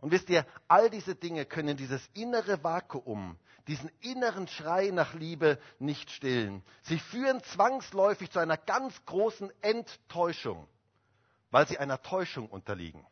Und 0.01 0.11
wisst 0.11 0.29
ihr, 0.29 0.45
all 0.67 0.89
diese 0.89 1.15
Dinge 1.15 1.45
können 1.45 1.77
dieses 1.77 2.05
innere 2.13 2.63
Vakuum, 2.63 3.37
diesen 3.67 3.89
inneren 4.01 4.47
Schrei 4.47 4.89
nach 4.91 5.13
Liebe 5.13 5.59
nicht 5.79 6.09
stillen. 6.11 6.63
Sie 6.83 6.99
führen 6.99 7.41
zwangsläufig 7.43 8.31
zu 8.31 8.39
einer 8.39 8.57
ganz 8.57 9.05
großen 9.05 9.51
Enttäuschung, 9.61 10.67
weil 11.51 11.67
sie 11.67 11.77
einer 11.77 12.01
Täuschung 12.01 12.47
unterliegen. 12.47 13.05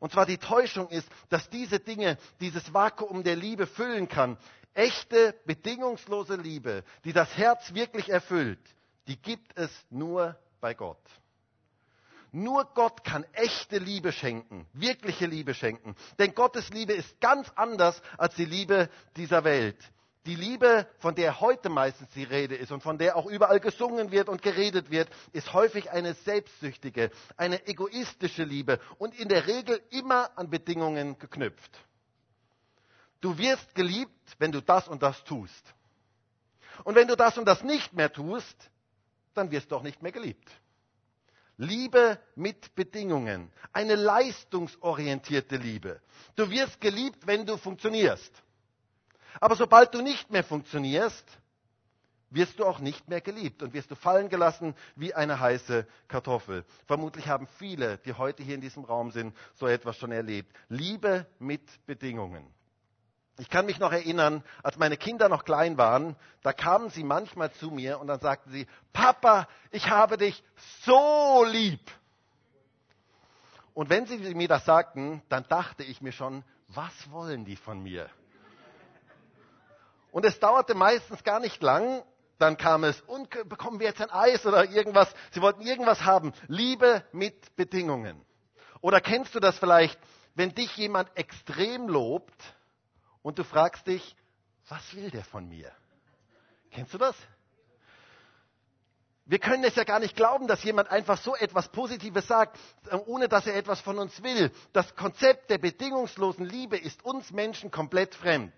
Und 0.00 0.12
zwar 0.12 0.26
die 0.26 0.38
Täuschung 0.38 0.88
ist, 0.88 1.08
dass 1.28 1.48
diese 1.48 1.78
Dinge, 1.78 2.18
dieses 2.40 2.74
Vakuum 2.74 3.22
der 3.22 3.36
Liebe 3.36 3.66
füllen 3.66 4.08
kann. 4.08 4.36
Echte, 4.74 5.34
bedingungslose 5.44 6.36
Liebe, 6.36 6.82
die 7.04 7.12
das 7.12 7.36
Herz 7.36 7.74
wirklich 7.74 8.08
erfüllt, 8.08 8.58
die 9.06 9.20
gibt 9.20 9.56
es 9.56 9.70
nur 9.90 10.36
bei 10.60 10.74
Gott. 10.74 10.98
Nur 12.32 12.64
Gott 12.74 13.04
kann 13.04 13.24
echte 13.34 13.76
Liebe 13.76 14.10
schenken, 14.10 14.66
wirkliche 14.72 15.26
Liebe 15.26 15.52
schenken. 15.52 15.94
Denn 16.18 16.34
Gottes 16.34 16.70
Liebe 16.70 16.94
ist 16.94 17.20
ganz 17.20 17.50
anders 17.56 18.00
als 18.16 18.34
die 18.36 18.46
Liebe 18.46 18.88
dieser 19.16 19.44
Welt. 19.44 19.76
Die 20.24 20.36
Liebe, 20.36 20.86
von 21.00 21.14
der 21.14 21.40
heute 21.40 21.68
meistens 21.68 22.08
die 22.10 22.22
Rede 22.22 22.54
ist 22.54 22.72
und 22.72 22.82
von 22.82 22.96
der 22.96 23.16
auch 23.16 23.26
überall 23.26 23.60
gesungen 23.60 24.12
wird 24.12 24.28
und 24.28 24.40
geredet 24.40 24.90
wird, 24.90 25.10
ist 25.32 25.52
häufig 25.52 25.90
eine 25.90 26.14
selbstsüchtige, 26.14 27.10
eine 27.36 27.66
egoistische 27.66 28.44
Liebe 28.44 28.78
und 28.98 29.18
in 29.18 29.28
der 29.28 29.46
Regel 29.46 29.82
immer 29.90 30.30
an 30.38 30.48
Bedingungen 30.48 31.18
geknüpft. 31.18 31.76
Du 33.20 33.36
wirst 33.36 33.74
geliebt, 33.74 34.36
wenn 34.38 34.52
du 34.52 34.62
das 34.62 34.88
und 34.88 35.02
das 35.02 35.22
tust. 35.24 35.74
Und 36.84 36.94
wenn 36.94 37.08
du 37.08 37.16
das 37.16 37.36
und 37.36 37.44
das 37.44 37.62
nicht 37.62 37.92
mehr 37.92 38.10
tust, 38.12 38.70
dann 39.34 39.50
wirst 39.50 39.70
du 39.70 39.76
auch 39.76 39.82
nicht 39.82 40.02
mehr 40.02 40.12
geliebt. 40.12 40.50
Liebe 41.56 42.18
mit 42.34 42.74
Bedingungen, 42.74 43.50
eine 43.72 43.94
leistungsorientierte 43.94 45.56
Liebe. 45.56 46.00
Du 46.36 46.50
wirst 46.50 46.80
geliebt, 46.80 47.26
wenn 47.26 47.46
du 47.46 47.56
funktionierst. 47.56 48.42
Aber 49.40 49.56
sobald 49.56 49.94
du 49.94 50.02
nicht 50.02 50.30
mehr 50.30 50.44
funktionierst, 50.44 51.24
wirst 52.30 52.58
du 52.58 52.64
auch 52.64 52.78
nicht 52.80 53.08
mehr 53.08 53.20
geliebt 53.20 53.62
und 53.62 53.74
wirst 53.74 53.90
du 53.90 53.94
fallen 53.94 54.28
gelassen 54.28 54.74
wie 54.96 55.14
eine 55.14 55.38
heiße 55.38 55.86
Kartoffel. 56.08 56.64
Vermutlich 56.86 57.28
haben 57.28 57.46
viele, 57.58 57.98
die 57.98 58.14
heute 58.14 58.42
hier 58.42 58.54
in 58.54 58.60
diesem 58.60 58.84
Raum 58.84 59.10
sind, 59.10 59.36
so 59.54 59.66
etwas 59.66 59.96
schon 59.98 60.12
erlebt. 60.12 60.50
Liebe 60.68 61.26
mit 61.38 61.62
Bedingungen. 61.86 62.46
Ich 63.38 63.48
kann 63.48 63.66
mich 63.66 63.78
noch 63.78 63.92
erinnern, 63.92 64.44
als 64.62 64.76
meine 64.76 64.96
Kinder 64.96 65.28
noch 65.28 65.44
klein 65.44 65.78
waren, 65.78 66.16
da 66.42 66.52
kamen 66.52 66.90
sie 66.90 67.02
manchmal 67.02 67.50
zu 67.52 67.70
mir 67.70 67.98
und 67.98 68.06
dann 68.06 68.20
sagten 68.20 68.50
sie, 68.50 68.66
Papa, 68.92 69.48
ich 69.70 69.88
habe 69.88 70.18
dich 70.18 70.44
so 70.84 71.44
lieb. 71.48 71.80
Und 73.74 73.88
wenn 73.88 74.06
sie 74.06 74.18
mir 74.34 74.48
das 74.48 74.66
sagten, 74.66 75.22
dann 75.30 75.46
dachte 75.48 75.82
ich 75.82 76.02
mir 76.02 76.12
schon, 76.12 76.44
was 76.68 77.10
wollen 77.10 77.44
die 77.46 77.56
von 77.56 77.82
mir? 77.82 78.10
Und 80.10 80.26
es 80.26 80.38
dauerte 80.38 80.74
meistens 80.74 81.24
gar 81.24 81.40
nicht 81.40 81.62
lang, 81.62 82.04
dann 82.38 82.58
kam 82.58 82.84
es, 82.84 83.00
und 83.02 83.30
bekommen 83.48 83.80
wir 83.80 83.86
jetzt 83.86 84.02
ein 84.02 84.10
Eis 84.10 84.44
oder 84.44 84.68
irgendwas? 84.68 85.12
Sie 85.30 85.40
wollten 85.40 85.62
irgendwas 85.62 86.04
haben. 86.04 86.34
Liebe 86.48 87.04
mit 87.12 87.56
Bedingungen. 87.56 88.20
Oder 88.82 89.00
kennst 89.00 89.34
du 89.34 89.40
das 89.40 89.58
vielleicht, 89.58 89.98
wenn 90.34 90.54
dich 90.54 90.76
jemand 90.76 91.08
extrem 91.16 91.88
lobt, 91.88 92.34
und 93.22 93.38
du 93.38 93.44
fragst 93.44 93.86
dich, 93.86 94.16
was 94.68 94.94
will 94.94 95.10
der 95.10 95.24
von 95.24 95.48
mir? 95.48 95.70
Kennst 96.70 96.94
du 96.94 96.98
das? 96.98 97.16
Wir 99.24 99.38
können 99.38 99.62
es 99.64 99.76
ja 99.76 99.84
gar 99.84 100.00
nicht 100.00 100.16
glauben, 100.16 100.48
dass 100.48 100.64
jemand 100.64 100.90
einfach 100.90 101.16
so 101.16 101.36
etwas 101.36 101.68
Positives 101.68 102.26
sagt, 102.26 102.58
äh, 102.90 102.96
ohne 102.96 103.28
dass 103.28 103.46
er 103.46 103.54
etwas 103.54 103.80
von 103.80 103.98
uns 103.98 104.22
will. 104.22 104.50
Das 104.72 104.96
Konzept 104.96 105.48
der 105.48 105.58
bedingungslosen 105.58 106.44
Liebe 106.44 106.76
ist 106.76 107.04
uns 107.04 107.30
Menschen 107.30 107.70
komplett 107.70 108.14
fremd. 108.14 108.52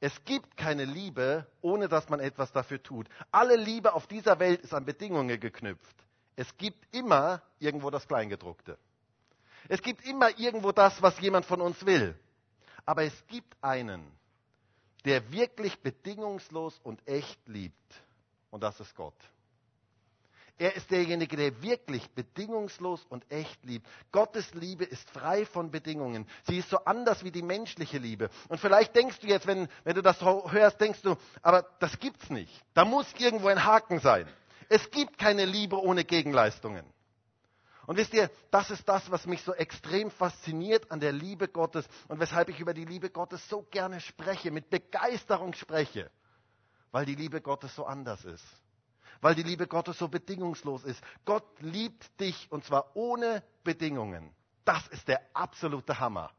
Es 0.00 0.24
gibt 0.24 0.56
keine 0.56 0.84
Liebe, 0.84 1.46
ohne 1.60 1.88
dass 1.88 2.08
man 2.08 2.20
etwas 2.20 2.52
dafür 2.52 2.82
tut. 2.82 3.08
Alle 3.30 3.56
Liebe 3.56 3.92
auf 3.94 4.06
dieser 4.06 4.38
Welt 4.38 4.60
ist 4.62 4.72
an 4.74 4.84
Bedingungen 4.84 5.40
geknüpft. 5.40 5.96
Es 6.36 6.56
gibt 6.56 6.94
immer 6.94 7.42
irgendwo 7.58 7.90
das 7.90 8.06
Kleingedruckte. 8.06 8.78
Es 9.68 9.82
gibt 9.82 10.04
immer 10.06 10.38
irgendwo 10.38 10.72
das, 10.72 11.02
was 11.02 11.18
jemand 11.20 11.44
von 11.46 11.60
uns 11.60 11.84
will. 11.84 12.18
Aber 12.90 13.04
es 13.04 13.24
gibt 13.28 13.54
einen, 13.62 14.04
der 15.04 15.30
wirklich 15.30 15.78
bedingungslos 15.78 16.76
und 16.82 17.00
echt 17.06 17.38
liebt. 17.46 17.94
Und 18.50 18.64
das 18.64 18.80
ist 18.80 18.96
Gott. 18.96 19.14
Er 20.58 20.74
ist 20.74 20.90
derjenige, 20.90 21.36
der 21.36 21.62
wirklich 21.62 22.10
bedingungslos 22.10 23.06
und 23.08 23.30
echt 23.30 23.64
liebt. 23.64 23.86
Gottes 24.10 24.52
Liebe 24.54 24.82
ist 24.84 25.08
frei 25.10 25.46
von 25.46 25.70
Bedingungen. 25.70 26.26
Sie 26.48 26.58
ist 26.58 26.68
so 26.68 26.78
anders 26.78 27.22
wie 27.22 27.30
die 27.30 27.42
menschliche 27.42 27.98
Liebe. 27.98 28.28
Und 28.48 28.58
vielleicht 28.58 28.96
denkst 28.96 29.20
du 29.20 29.28
jetzt, 29.28 29.46
wenn, 29.46 29.68
wenn 29.84 29.94
du 29.94 30.02
das 30.02 30.20
hörst, 30.20 30.80
denkst 30.80 31.02
du, 31.02 31.14
aber 31.42 31.62
das 31.78 31.96
gibt's 32.00 32.28
nicht. 32.28 32.60
Da 32.74 32.84
muss 32.84 33.06
irgendwo 33.18 33.46
ein 33.46 33.64
Haken 33.64 34.00
sein. 34.00 34.26
Es 34.68 34.90
gibt 34.90 35.16
keine 35.16 35.44
Liebe 35.44 35.80
ohne 35.80 36.04
Gegenleistungen. 36.04 36.84
Und 37.90 37.96
wisst 37.96 38.14
ihr, 38.14 38.30
das 38.52 38.70
ist 38.70 38.88
das, 38.88 39.10
was 39.10 39.26
mich 39.26 39.42
so 39.42 39.52
extrem 39.52 40.12
fasziniert 40.12 40.92
an 40.92 41.00
der 41.00 41.10
Liebe 41.10 41.48
Gottes 41.48 41.84
und 42.06 42.20
weshalb 42.20 42.48
ich 42.48 42.60
über 42.60 42.72
die 42.72 42.84
Liebe 42.84 43.10
Gottes 43.10 43.48
so 43.48 43.62
gerne 43.62 44.00
spreche, 44.00 44.52
mit 44.52 44.70
Begeisterung 44.70 45.54
spreche, 45.54 46.08
weil 46.92 47.04
die 47.04 47.16
Liebe 47.16 47.40
Gottes 47.40 47.74
so 47.74 47.84
anders 47.84 48.24
ist, 48.24 48.44
weil 49.20 49.34
die 49.34 49.42
Liebe 49.42 49.66
Gottes 49.66 49.98
so 49.98 50.06
bedingungslos 50.06 50.84
ist. 50.84 51.02
Gott 51.24 51.42
liebt 51.58 52.20
dich 52.20 52.46
und 52.52 52.64
zwar 52.64 52.94
ohne 52.94 53.42
Bedingungen. 53.64 54.32
Das 54.64 54.86
ist 54.86 55.08
der 55.08 55.20
absolute 55.34 55.98
Hammer. 55.98 56.30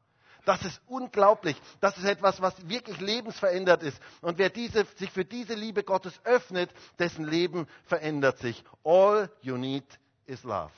Das 0.46 0.64
ist 0.64 0.82
unglaublich. 0.88 1.62
Das 1.82 1.98
ist 1.98 2.06
etwas, 2.06 2.42
was 2.42 2.70
wirklich 2.70 3.02
lebensverändert 3.02 3.84
ist. 3.84 4.00
Und 4.22 4.38
wer 4.38 4.52
diese, 4.52 4.86
sich 4.96 5.12
für 5.12 5.26
diese 5.26 5.56
Liebe 5.56 5.84
Gottes 5.84 6.18
öffnet, 6.24 6.72
dessen 6.98 7.26
Leben 7.26 7.68
verändert 7.88 8.38
sich. 8.38 8.64
All 8.86 9.30
you 9.42 9.58
need 9.58 9.84
is 10.28 10.46
love. 10.46 10.72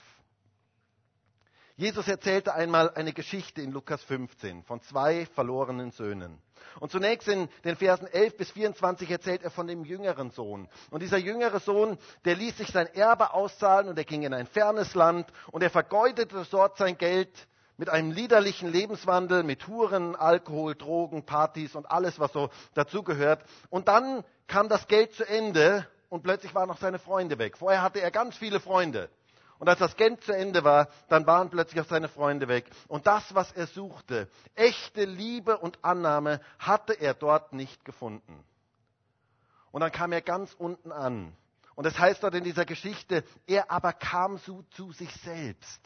Jesus 1.75 2.08
erzählte 2.08 2.53
einmal 2.53 2.92
eine 2.92 3.13
Geschichte 3.13 3.62
in 3.62 3.72
Lukas 3.72 4.03
15 4.03 4.63
von 4.63 4.80
zwei 4.82 5.25
verlorenen 5.34 5.89
Söhnen. 5.89 6.39
Und 6.80 6.92
zunächst 6.92 7.27
in 7.27 7.50
den 7.65 7.75
Versen 7.75 8.06
11 8.06 8.38
bis 8.38 8.51
24 8.51 9.10
erzählt 9.10 9.42
er 9.42 9.50
von 9.50 9.65
dem 9.65 9.84
jüngeren 9.84 10.30
Sohn. 10.30 10.70
Und 10.92 11.01
dieser 11.01 11.18
jüngere 11.18 11.60
Sohn, 11.60 11.98
der 12.25 12.36
ließ 12.36 12.58
sich 12.58 12.68
sein 12.68 12.86
Erbe 12.94 13.34
auszahlen 13.34 13.88
und 13.89 13.98
er 13.98 14.03
ging 14.03 14.22
in 14.22 14.36
ein 14.36 14.46
fernes 14.46 14.94
Land 14.94 15.34
und 15.51 15.63
er 15.63 15.72
vergeudete 15.72 16.46
dort 16.51 16.77
sein 16.77 16.96
Geld 16.96 17.48
mit 17.77 17.89
einem 17.89 18.12
liederlichen 18.12 18.72
Lebenswandel, 18.72 19.42
mit 19.42 19.68
Huren, 19.68 20.15
Alkohol, 20.15 20.75
Drogen, 20.75 21.25
Partys 21.25 21.75
und 21.75 21.89
alles, 21.89 22.20
was 22.20 22.32
so 22.34 22.51
dazugehört. 22.75 23.44
Und 23.72 23.88
dann 23.88 24.24
kam 24.46 24.70
das 24.70 24.88
Geld 24.88 25.13
zu 25.13 25.27
Ende 25.27 25.88
und 26.10 26.22
plötzlich 26.22 26.53
waren 26.53 26.68
noch 26.68 26.77
seine 26.77 27.00
Freunde 27.00 27.39
weg. 27.39 27.58
Vorher 27.58 27.82
hatte 27.82 28.00
er 28.00 28.12
ganz 28.12 28.38
viele 28.38 28.60
Freunde. 28.60 29.10
Und 29.63 29.70
als 29.70 29.79
das 29.79 29.96
Geld 29.96 30.22
zu 30.25 30.36
Ende 30.36 30.65
war, 30.65 30.89
dann 31.08 31.25
waren 31.25 31.50
plötzlich 31.50 31.79
auch 31.79 31.88
seine 31.88 32.10
Freunde 32.10 32.50
weg. 32.50 32.70
Und 32.89 33.08
das, 33.08 33.34
was 33.34 33.50
er 33.53 33.65
suchte, 33.65 34.27
echte 34.55 35.05
Liebe 35.05 35.58
und 35.58 35.86
Annahme, 35.86 36.41
hatte 36.60 36.91
er 36.91 37.13
dort 37.13 37.53
nicht 37.53 37.86
gefunden. 37.86 38.43
Und 39.72 39.79
dann 39.79 39.93
kam 39.93 40.12
er 40.12 40.20
ganz 40.20 40.53
unten 40.53 40.91
an. 40.91 41.34
Und 41.75 41.86
es 41.86 41.93
das 41.93 42.01
heißt 42.01 42.24
dort 42.24 42.36
in 42.36 42.43
dieser 42.43 42.65
Geschichte, 42.65 43.24
er 43.48 43.72
aber 43.72 43.93
kam 43.93 44.38
zu, 44.39 44.65
zu 44.72 44.91
sich 44.91 45.13
selbst. 45.22 45.79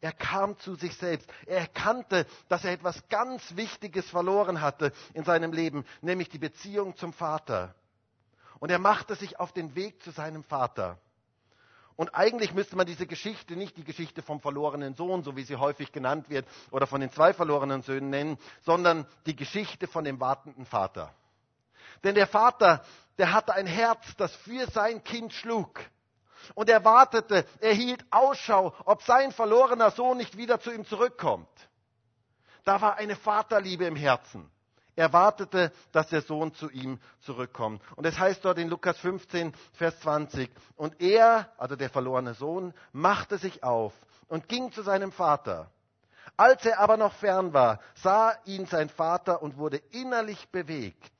Er 0.00 0.12
kam 0.12 0.58
zu 0.58 0.74
sich 0.74 0.96
selbst. 0.96 1.30
Er 1.46 1.58
erkannte, 1.58 2.26
dass 2.48 2.64
er 2.64 2.72
etwas 2.72 3.00
ganz 3.10 3.54
Wichtiges 3.54 4.10
verloren 4.10 4.60
hatte 4.60 4.92
in 5.12 5.22
seinem 5.22 5.52
Leben, 5.52 5.84
nämlich 6.00 6.30
die 6.30 6.38
Beziehung 6.38 6.96
zum 6.96 7.12
Vater. 7.12 7.76
Und 8.58 8.70
er 8.70 8.80
machte 8.80 9.14
sich 9.14 9.38
auf 9.38 9.52
den 9.52 9.76
Weg 9.76 10.02
zu 10.02 10.10
seinem 10.10 10.42
Vater. 10.42 10.98
Und 11.96 12.14
eigentlich 12.14 12.52
müsste 12.52 12.76
man 12.76 12.86
diese 12.86 13.06
Geschichte 13.06 13.54
nicht 13.54 13.76
die 13.76 13.84
Geschichte 13.84 14.22
vom 14.22 14.40
verlorenen 14.40 14.94
Sohn, 14.94 15.22
so 15.22 15.36
wie 15.36 15.44
sie 15.44 15.56
häufig 15.56 15.92
genannt 15.92 16.28
wird, 16.28 16.46
oder 16.70 16.86
von 16.86 17.00
den 17.00 17.10
zwei 17.12 17.32
verlorenen 17.32 17.82
Söhnen 17.82 18.10
nennen, 18.10 18.38
sondern 18.62 19.06
die 19.26 19.36
Geschichte 19.36 19.86
von 19.86 20.04
dem 20.04 20.18
wartenden 20.18 20.66
Vater. 20.66 21.14
Denn 22.02 22.16
der 22.16 22.26
Vater, 22.26 22.84
der 23.18 23.32
hatte 23.32 23.54
ein 23.54 23.66
Herz, 23.66 24.04
das 24.16 24.34
für 24.34 24.66
sein 24.70 25.04
Kind 25.04 25.32
schlug. 25.32 25.80
Und 26.54 26.68
er 26.68 26.84
wartete, 26.84 27.46
er 27.60 27.72
hielt 27.72 28.04
Ausschau, 28.10 28.74
ob 28.84 29.02
sein 29.02 29.32
verlorener 29.32 29.90
Sohn 29.92 30.18
nicht 30.18 30.36
wieder 30.36 30.60
zu 30.60 30.72
ihm 30.72 30.84
zurückkommt. 30.84 31.48
Da 32.64 32.80
war 32.80 32.96
eine 32.96 33.16
Vaterliebe 33.16 33.84
im 33.84 33.96
Herzen. 33.96 34.50
Er 34.96 35.12
wartete, 35.12 35.72
dass 35.92 36.08
der 36.08 36.22
Sohn 36.22 36.54
zu 36.54 36.70
ihm 36.70 37.00
zurückkommt. 37.20 37.82
Und 37.96 38.06
es 38.06 38.18
heißt 38.18 38.44
dort 38.44 38.58
in 38.58 38.68
Lukas 38.68 38.96
15, 38.98 39.52
Vers 39.72 39.98
20, 40.00 40.50
und 40.76 41.00
er, 41.00 41.52
also 41.58 41.74
der 41.74 41.90
verlorene 41.90 42.34
Sohn, 42.34 42.72
machte 42.92 43.38
sich 43.38 43.64
auf 43.64 43.92
und 44.28 44.48
ging 44.48 44.70
zu 44.70 44.82
seinem 44.82 45.10
Vater. 45.10 45.70
Als 46.36 46.64
er 46.64 46.80
aber 46.80 46.96
noch 46.96 47.12
fern 47.14 47.52
war, 47.52 47.80
sah 47.94 48.34
ihn 48.44 48.66
sein 48.66 48.88
Vater 48.88 49.42
und 49.42 49.56
wurde 49.56 49.78
innerlich 49.90 50.48
bewegt 50.48 51.12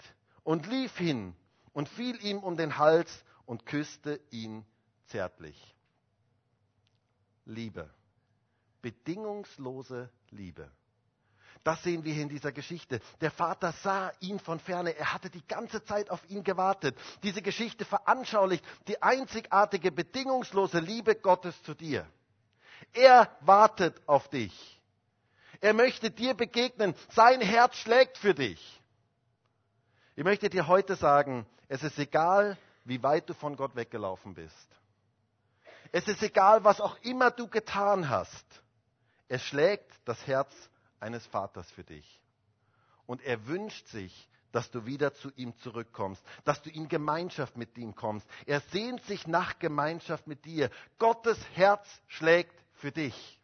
und 0.43 0.67
lief 0.67 0.97
hin 0.97 1.35
und 1.73 1.89
fiel 1.89 2.23
ihm 2.25 2.39
um 2.39 2.57
den 2.57 2.79
Hals 2.79 3.25
und 3.47 3.67
küsste 3.67 4.21
ihn 4.31 4.65
zärtlich. 5.07 5.77
Liebe, 7.45 7.91
bedingungslose 8.83 10.11
Liebe. 10.31 10.71
Das 11.65 11.83
sehen 11.83 12.05
wir 12.05 12.13
hier 12.13 12.25
in 12.25 12.29
dieser 12.29 12.53
Geschichte. 12.53 13.01
Der 13.23 13.31
Vater 13.31 13.73
sah 13.83 14.13
ihn 14.21 14.39
von 14.39 14.61
ferne. 14.61 14.95
Er 14.97 15.15
hatte 15.15 15.31
die 15.31 15.45
ganze 15.47 15.83
Zeit 15.83 16.11
auf 16.11 16.21
ihn 16.29 16.45
gewartet. 16.45 16.95
Diese 17.23 17.41
Geschichte 17.41 17.87
veranschaulicht 17.87 18.63
die 18.87 19.03
einzigartige, 19.03 19.91
bedingungslose 19.91 20.79
Liebe 20.79 21.15
Gottes 21.15 21.61
zu 21.63 21.73
dir. 21.73 22.07
Er 22.93 23.35
wartet 23.41 24.01
auf 24.07 24.29
dich. 24.29 24.83
Er 25.63 25.73
möchte 25.73 26.11
dir 26.11 26.35
begegnen. 26.35 26.95
Sein 27.09 27.41
Herz 27.41 27.77
schlägt 27.77 28.19
für 28.19 28.35
dich. 28.35 28.83
Ich 30.17 30.25
möchte 30.25 30.51
dir 30.51 30.67
heute 30.67 30.97
sagen, 30.97 31.47
es 31.69 31.83
ist 31.83 31.99
egal, 31.99 32.59
wie 32.85 33.03
weit 33.03 33.31
du 33.31 33.33
von 33.33 33.57
Gott 33.57 33.75
weggelaufen 33.75 34.35
bist. 34.35 34.69
Es 35.93 36.07
ist 36.09 36.23
egal, 36.23 36.63
was 36.63 36.83
auch 36.83 36.99
immer 37.01 37.31
du 37.31 37.49
getan 37.49 38.11
hast. 38.11 38.45
Es 39.29 39.43
schlägt 39.43 39.91
das 40.05 40.27
Herz 40.27 40.53
eines 41.01 41.27
Vaters 41.27 41.71
für 41.73 41.85
dich. 41.85 42.21
Und 43.07 43.23
er 43.23 43.47
wünscht 43.47 43.87
sich, 43.89 44.29
dass 44.53 44.71
du 44.71 44.87
wieder 44.87 45.13
zu 45.15 45.33
ihm 45.35 45.57
zurückkommst, 45.59 46.23
dass 46.45 46.63
du 46.63 46.71
in 46.71 46.89
Gemeinschaft 46.89 47.57
mit 47.57 47.77
ihm 47.77 47.95
kommst. 47.95 48.27
Er 48.47 48.61
sehnt 48.61 49.03
sich 49.05 49.27
nach 49.27 49.59
Gemeinschaft 49.59 50.29
mit 50.29 50.45
dir. 50.45 50.71
Gottes 50.99 51.39
Herz 51.55 51.85
schlägt 52.07 52.55
für 52.75 52.93
dich. 52.93 53.41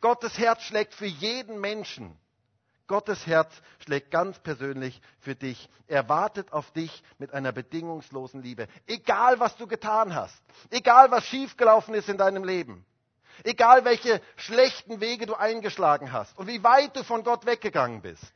Gottes 0.00 0.38
Herz 0.38 0.62
schlägt 0.62 0.94
für 0.94 1.06
jeden 1.06 1.60
Menschen. 1.60 2.16
Gottes 2.86 3.26
Herz 3.26 3.52
schlägt 3.78 4.10
ganz 4.10 4.38
persönlich 4.38 5.00
für 5.18 5.34
dich. 5.34 5.68
Er 5.86 6.08
wartet 6.08 6.52
auf 6.52 6.70
dich 6.72 7.02
mit 7.18 7.32
einer 7.32 7.50
bedingungslosen 7.50 8.42
Liebe. 8.42 8.68
Egal, 8.86 9.40
was 9.40 9.56
du 9.56 9.66
getan 9.66 10.14
hast. 10.14 10.40
Egal, 10.70 11.10
was 11.10 11.24
schiefgelaufen 11.24 11.94
ist 11.94 12.08
in 12.08 12.18
deinem 12.18 12.44
Leben. 12.44 12.84
Egal 13.44 13.84
welche 13.84 14.20
schlechten 14.36 15.00
Wege 15.00 15.26
du 15.26 15.34
eingeschlagen 15.34 16.12
hast 16.12 16.36
und 16.38 16.46
wie 16.46 16.62
weit 16.62 16.96
du 16.96 17.04
von 17.04 17.24
Gott 17.24 17.46
weggegangen 17.46 18.02
bist. 18.02 18.32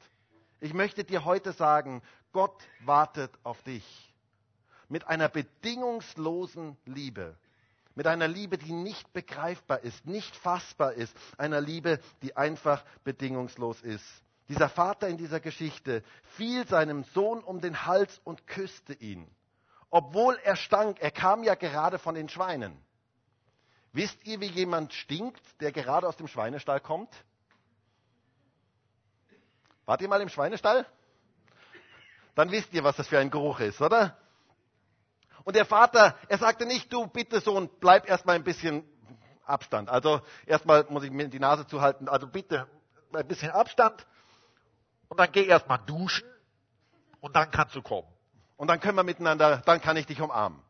Ich 0.60 0.74
möchte 0.74 1.04
dir 1.04 1.24
heute 1.24 1.52
sagen, 1.52 2.02
Gott 2.32 2.62
wartet 2.80 3.30
auf 3.42 3.62
dich. 3.62 3.84
Mit 4.88 5.06
einer 5.06 5.28
bedingungslosen 5.28 6.76
Liebe. 6.84 7.36
Mit 7.94 8.06
einer 8.06 8.28
Liebe, 8.28 8.58
die 8.58 8.72
nicht 8.72 9.12
begreifbar 9.12 9.80
ist, 9.80 10.06
nicht 10.06 10.36
fassbar 10.36 10.92
ist. 10.92 11.16
Einer 11.38 11.60
Liebe, 11.60 11.98
die 12.22 12.36
einfach 12.36 12.84
bedingungslos 13.04 13.80
ist. 13.82 14.04
Dieser 14.48 14.68
Vater 14.68 15.08
in 15.08 15.16
dieser 15.16 15.40
Geschichte 15.40 16.04
fiel 16.36 16.66
seinem 16.66 17.04
Sohn 17.04 17.42
um 17.42 17.60
den 17.60 17.86
Hals 17.86 18.20
und 18.22 18.46
küsste 18.46 18.92
ihn. 18.94 19.26
Obwohl 19.90 20.38
er 20.44 20.56
stank, 20.56 21.00
er 21.00 21.10
kam 21.10 21.42
ja 21.42 21.54
gerade 21.54 21.98
von 21.98 22.14
den 22.14 22.28
Schweinen. 22.28 22.76
Wisst 23.96 24.26
ihr, 24.26 24.38
wie 24.42 24.46
jemand 24.48 24.92
stinkt, 24.92 25.40
der 25.62 25.72
gerade 25.72 26.06
aus 26.06 26.18
dem 26.18 26.28
Schweinestall 26.28 26.80
kommt? 26.80 27.08
Wart 29.86 30.02
ihr 30.02 30.08
mal 30.08 30.20
im 30.20 30.28
Schweinestall? 30.28 30.84
Dann 32.34 32.50
wisst 32.50 32.74
ihr, 32.74 32.84
was 32.84 32.96
das 32.96 33.08
für 33.08 33.18
ein 33.18 33.30
Geruch 33.30 33.58
ist, 33.60 33.80
oder? 33.80 34.18
Und 35.44 35.56
der 35.56 35.64
Vater, 35.64 36.14
er 36.28 36.36
sagte 36.36 36.66
nicht, 36.66 36.92
du 36.92 37.06
bitte 37.06 37.40
Sohn, 37.40 37.70
bleib 37.80 38.06
erstmal 38.06 38.34
ein 38.36 38.44
bisschen 38.44 38.84
Abstand. 39.46 39.88
Also 39.88 40.20
erstmal 40.44 40.84
muss 40.90 41.02
ich 41.02 41.10
mir 41.10 41.28
die 41.28 41.40
Nase 41.40 41.66
zuhalten, 41.66 42.06
also 42.06 42.26
bitte 42.26 42.68
ein 43.14 43.26
bisschen 43.26 43.50
Abstand. 43.50 44.06
Und 45.08 45.18
dann 45.18 45.32
geh 45.32 45.46
erstmal 45.46 45.78
duschen 45.78 46.28
und 47.20 47.34
dann 47.34 47.50
kannst 47.50 47.74
du 47.74 47.80
kommen. 47.80 48.08
Und 48.58 48.68
dann 48.68 48.78
können 48.78 48.98
wir 48.98 49.04
miteinander, 49.04 49.62
dann 49.64 49.80
kann 49.80 49.96
ich 49.96 50.04
dich 50.04 50.20
umarmen. 50.20 50.65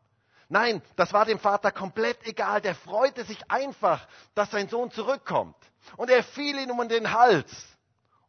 Nein, 0.49 0.81
das 0.95 1.11
war 1.11 1.25
dem 1.25 1.39
Vater 1.39 1.71
komplett 1.71 2.25
egal. 2.25 2.61
Der 2.61 2.75
freute 2.75 3.25
sich 3.25 3.51
einfach, 3.51 4.07
dass 4.33 4.51
sein 4.51 4.69
Sohn 4.69 4.91
zurückkommt. 4.91 5.57
Und 5.97 6.09
er 6.09 6.23
fiel 6.23 6.57
ihm 6.59 6.71
um 6.71 6.87
den 6.87 7.11
Hals. 7.11 7.51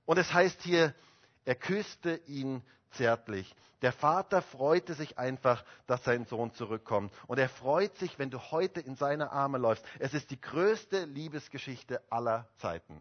Und 0.04 0.18
es 0.18 0.32
heißt 0.32 0.62
hier, 0.62 0.94
er 1.44 1.54
küsste 1.54 2.20
ihn 2.26 2.62
zärtlich. 2.92 3.54
Der 3.82 3.92
Vater 3.92 4.42
freute 4.42 4.94
sich 4.94 5.18
einfach, 5.18 5.64
dass 5.86 6.02
sein 6.02 6.24
Sohn 6.26 6.52
zurückkommt. 6.52 7.12
Und 7.28 7.38
er 7.38 7.48
freut 7.48 7.96
sich, 7.98 8.18
wenn 8.18 8.30
du 8.30 8.40
heute 8.50 8.80
in 8.80 8.96
seine 8.96 9.30
Arme 9.30 9.58
läufst. 9.58 9.84
Es 10.00 10.14
ist 10.14 10.30
die 10.30 10.40
größte 10.40 11.04
Liebesgeschichte 11.04 12.02
aller 12.10 12.48
Zeiten. 12.56 13.00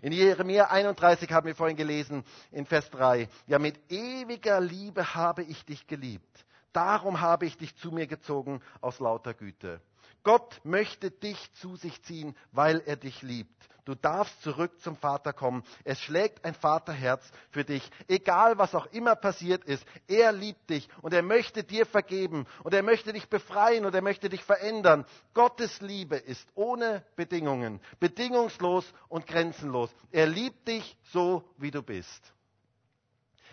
In 0.00 0.12
Jeremia 0.12 0.70
31 0.70 1.30
haben 1.32 1.46
wir 1.46 1.54
vorhin 1.54 1.76
gelesen, 1.76 2.24
in 2.52 2.66
Vers 2.66 2.88
3, 2.90 3.28
ja 3.46 3.58
mit 3.58 3.78
ewiger 3.90 4.60
Liebe 4.60 5.14
habe 5.14 5.42
ich 5.42 5.64
dich 5.64 5.86
geliebt. 5.86 6.44
Darum 6.72 7.20
habe 7.20 7.46
ich 7.46 7.56
dich 7.56 7.76
zu 7.76 7.90
mir 7.90 8.06
gezogen 8.06 8.62
aus 8.80 9.00
lauter 9.00 9.34
Güte. 9.34 9.80
Gott 10.22 10.60
möchte 10.64 11.10
dich 11.10 11.52
zu 11.54 11.76
sich 11.76 12.02
ziehen, 12.02 12.36
weil 12.52 12.82
er 12.84 12.96
dich 12.96 13.22
liebt. 13.22 13.68
Du 13.88 13.94
darfst 13.94 14.42
zurück 14.42 14.78
zum 14.82 14.96
Vater 14.96 15.32
kommen. 15.32 15.64
Es 15.84 15.98
schlägt 15.98 16.44
ein 16.44 16.52
Vaterherz 16.52 17.22
für 17.50 17.64
dich. 17.64 17.90
Egal 18.06 18.58
was 18.58 18.74
auch 18.74 18.84
immer 18.92 19.16
passiert 19.16 19.64
ist, 19.64 19.82
er 20.06 20.30
liebt 20.32 20.68
dich 20.68 20.86
und 21.00 21.14
er 21.14 21.22
möchte 21.22 21.64
dir 21.64 21.86
vergeben 21.86 22.46
und 22.64 22.74
er 22.74 22.82
möchte 22.82 23.14
dich 23.14 23.30
befreien 23.30 23.86
und 23.86 23.94
er 23.94 24.02
möchte 24.02 24.28
dich 24.28 24.44
verändern. 24.44 25.06
Gottes 25.32 25.80
Liebe 25.80 26.16
ist 26.16 26.46
ohne 26.54 27.02
Bedingungen, 27.16 27.80
bedingungslos 27.98 28.84
und 29.08 29.26
grenzenlos. 29.26 29.88
Er 30.10 30.26
liebt 30.26 30.68
dich 30.68 30.98
so, 31.04 31.42
wie 31.56 31.70
du 31.70 31.82
bist. 31.82 32.34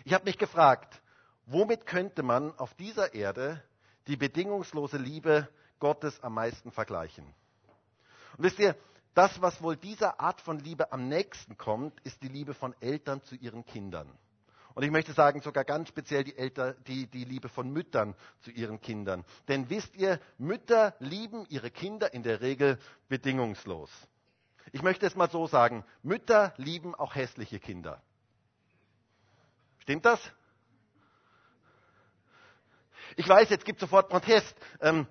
Ich 0.04 0.12
habe 0.12 0.26
mich 0.26 0.36
gefragt, 0.36 1.00
Womit 1.46 1.86
könnte 1.86 2.22
man 2.24 2.56
auf 2.58 2.74
dieser 2.74 3.14
Erde 3.14 3.62
die 4.08 4.16
bedingungslose 4.16 4.98
Liebe 4.98 5.48
Gottes 5.78 6.20
am 6.22 6.34
meisten 6.34 6.72
vergleichen? 6.72 7.24
Und 8.36 8.44
wisst 8.44 8.58
ihr, 8.58 8.76
das, 9.14 9.40
was 9.40 9.62
wohl 9.62 9.76
dieser 9.76 10.20
Art 10.20 10.40
von 10.40 10.58
Liebe 10.58 10.92
am 10.92 11.08
nächsten 11.08 11.56
kommt, 11.56 11.98
ist 12.00 12.20
die 12.22 12.28
Liebe 12.28 12.52
von 12.52 12.74
Eltern 12.80 13.22
zu 13.22 13.36
ihren 13.36 13.64
Kindern. 13.64 14.10
Und 14.74 14.82
ich 14.82 14.90
möchte 14.90 15.14
sagen, 15.14 15.40
sogar 15.40 15.64
ganz 15.64 15.88
speziell 15.88 16.24
die, 16.24 16.36
Elter, 16.36 16.74
die, 16.74 17.06
die 17.06 17.24
Liebe 17.24 17.48
von 17.48 17.70
Müttern 17.70 18.14
zu 18.40 18.50
ihren 18.50 18.80
Kindern. 18.80 19.24
Denn 19.48 19.70
wisst 19.70 19.96
ihr, 19.96 20.20
Mütter 20.36 20.94
lieben 20.98 21.46
ihre 21.48 21.70
Kinder 21.70 22.12
in 22.12 22.22
der 22.22 22.42
Regel 22.42 22.78
bedingungslos. 23.08 23.90
Ich 24.72 24.82
möchte 24.82 25.06
es 25.06 25.16
mal 25.16 25.30
so 25.30 25.46
sagen, 25.46 25.84
Mütter 26.02 26.52
lieben 26.58 26.94
auch 26.94 27.14
hässliche 27.14 27.58
Kinder. 27.58 28.02
Stimmt 29.78 30.04
das? 30.04 30.20
Ich 33.16 33.26
weiß, 33.26 33.48
jetzt 33.48 33.64
gibt 33.64 33.80
sofort 33.80 34.10
Protest. 34.10 34.54
Ähm, 34.80 35.06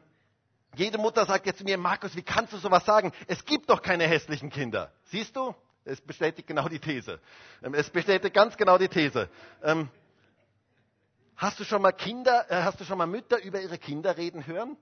jede 0.76 1.00
Mutter 1.00 1.26
sagt 1.26 1.48
jetzt 1.48 1.58
zu 1.58 1.64
mir, 1.64 1.78
Markus, 1.78 2.16
wie 2.16 2.22
kannst 2.22 2.54
du 2.54 2.58
sowas 2.58 2.86
sagen? 2.86 3.12
Es 3.28 3.44
gibt 3.46 3.70
doch 3.70 3.82
keine 3.82 4.06
hässlichen 4.06 4.52
Kinder. 4.52 4.92
Siehst 5.06 5.36
du? 5.36 5.56
Es 5.86 6.02
bestätigt 6.02 6.48
genau 6.48 6.68
die 6.68 6.80
These. 6.80 7.20
Ähm, 7.64 7.74
es 7.74 7.90
bestätigt 7.90 8.34
ganz 8.34 8.58
genau 8.58 8.78
die 8.78 8.90
These. 8.90 9.30
Ähm, 9.64 9.90
hast 11.36 11.60
du 11.60 11.64
schon 11.64 11.82
mal 11.82 11.92
Kinder, 11.92 12.46
äh, 12.50 12.64
hast 12.64 12.80
du 12.80 12.86
schon 12.86 12.98
mal 12.98 13.08
Mütter 13.08 13.42
über 13.42 13.60
ihre 13.60 13.80
Kinder 13.80 14.18
reden 14.18 14.46
hören? 14.46 14.78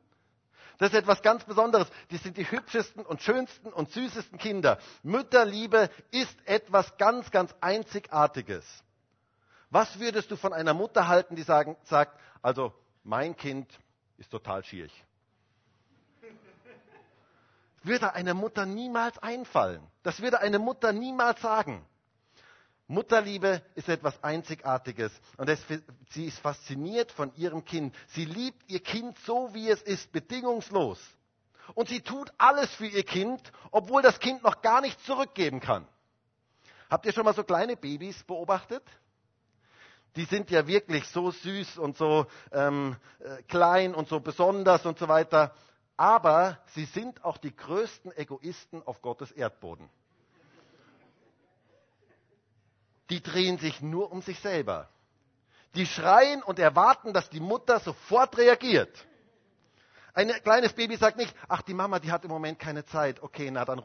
Das 0.79 0.91
ist 0.91 0.97
etwas 0.97 1.21
ganz 1.21 1.45
Besonderes. 1.45 1.88
Die 2.12 2.17
sind 2.17 2.36
die 2.36 2.49
hübschesten 2.49 3.05
und 3.05 3.21
schönsten 3.21 3.71
und 3.71 3.91
süßesten 3.91 4.38
Kinder. 4.38 4.79
Mütterliebe 5.03 5.89
ist 6.12 6.36
etwas 6.45 6.97
ganz, 6.97 7.31
ganz 7.31 7.53
Einzigartiges. 7.62 8.65
Was 9.69 9.99
würdest 9.99 10.31
du 10.31 10.36
von 10.36 10.51
einer 10.51 10.73
Mutter 10.73 11.07
halten, 11.07 11.36
die 11.36 11.43
sagen, 11.43 11.77
sagt, 11.83 12.19
also 12.41 12.73
mein 13.03 13.35
Kind 13.35 13.71
ist 14.17 14.31
total 14.31 14.63
schierig. 14.63 14.91
Würde 17.83 18.13
einer 18.13 18.33
Mutter 18.33 18.65
niemals 18.65 19.17
einfallen. 19.19 19.85
Das 20.03 20.21
würde 20.21 20.39
eine 20.39 20.57
Mutter 20.59 20.93
niemals 20.93 21.41
sagen. 21.41 21.85
Mutterliebe 22.87 23.61
ist 23.75 23.89
etwas 23.89 24.21
Einzigartiges 24.23 25.11
und 25.37 25.49
es, 25.49 25.59
sie 26.09 26.25
ist 26.25 26.39
fasziniert 26.39 27.11
von 27.11 27.33
ihrem 27.35 27.65
Kind. 27.65 27.95
Sie 28.07 28.25
liebt 28.25 28.69
ihr 28.69 28.81
Kind 28.81 29.17
so, 29.19 29.53
wie 29.53 29.69
es 29.69 29.81
ist, 29.81 30.11
bedingungslos. 30.11 30.99
Und 31.75 31.87
sie 31.87 32.01
tut 32.01 32.31
alles 32.37 32.73
für 32.75 32.87
ihr 32.87 33.03
Kind, 33.03 33.51
obwohl 33.71 34.01
das 34.01 34.19
Kind 34.19 34.43
noch 34.43 34.61
gar 34.61 34.81
nichts 34.81 35.03
zurückgeben 35.05 35.59
kann. 35.59 35.87
Habt 36.89 37.05
ihr 37.05 37.13
schon 37.13 37.23
mal 37.23 37.33
so 37.33 37.43
kleine 37.43 37.77
Babys 37.77 38.21
beobachtet? 38.23 38.83
Die 40.15 40.26
sind 40.26 40.52
ja 40.52 40.67
wirklich 40.67 41.08
so 41.08 41.32
süß 41.32 41.78
und 41.80 41.97
so 41.97 42.28
ähm, 42.52 42.95
äh, 43.19 43.41
klein 43.43 43.95
und 43.95 44.08
so 44.08 44.19
besonders 44.19 44.86
und 44.86 44.99
so 44.99 45.08
weiter. 45.08 45.54
Aber 45.97 46.60
sie 46.73 46.86
sind 46.86 47.23
auch 47.23 47.38
die 47.38 47.56
größten 47.56 48.15
Egoisten 48.15 48.82
auf 48.84 49.02
Gottes 49.02 49.32
Erdboden. 49.32 49.89
Die 53.10 53.21
drehen 53.21 53.58
sich 53.58 53.82
nur 53.82 54.12
um 54.12 54.21
sich 54.21 54.39
selber. 54.39 54.89
Die 55.76 55.86
schreien 55.86 56.43
und 56.43 56.60
erwarten, 56.60 57.13
dass 57.13 57.30
die 57.30 57.39
Mutter 57.39 57.80
sofort 57.80 58.38
reagiert. 58.38 59.06
Ein 60.15 60.30
kleines 60.43 60.73
Baby 60.73 60.95
sagt 60.95 61.17
nicht, 61.17 61.34
ach, 61.47 61.63
die 61.63 61.73
Mama, 61.73 61.99
die 61.99 62.12
hat 62.12 62.23
im 62.23 62.30
Moment 62.30 62.60
keine 62.60 62.86
Zeit. 62.86 63.23
Okay, 63.23 63.49
na, 63.49 63.65
dann 63.65 63.82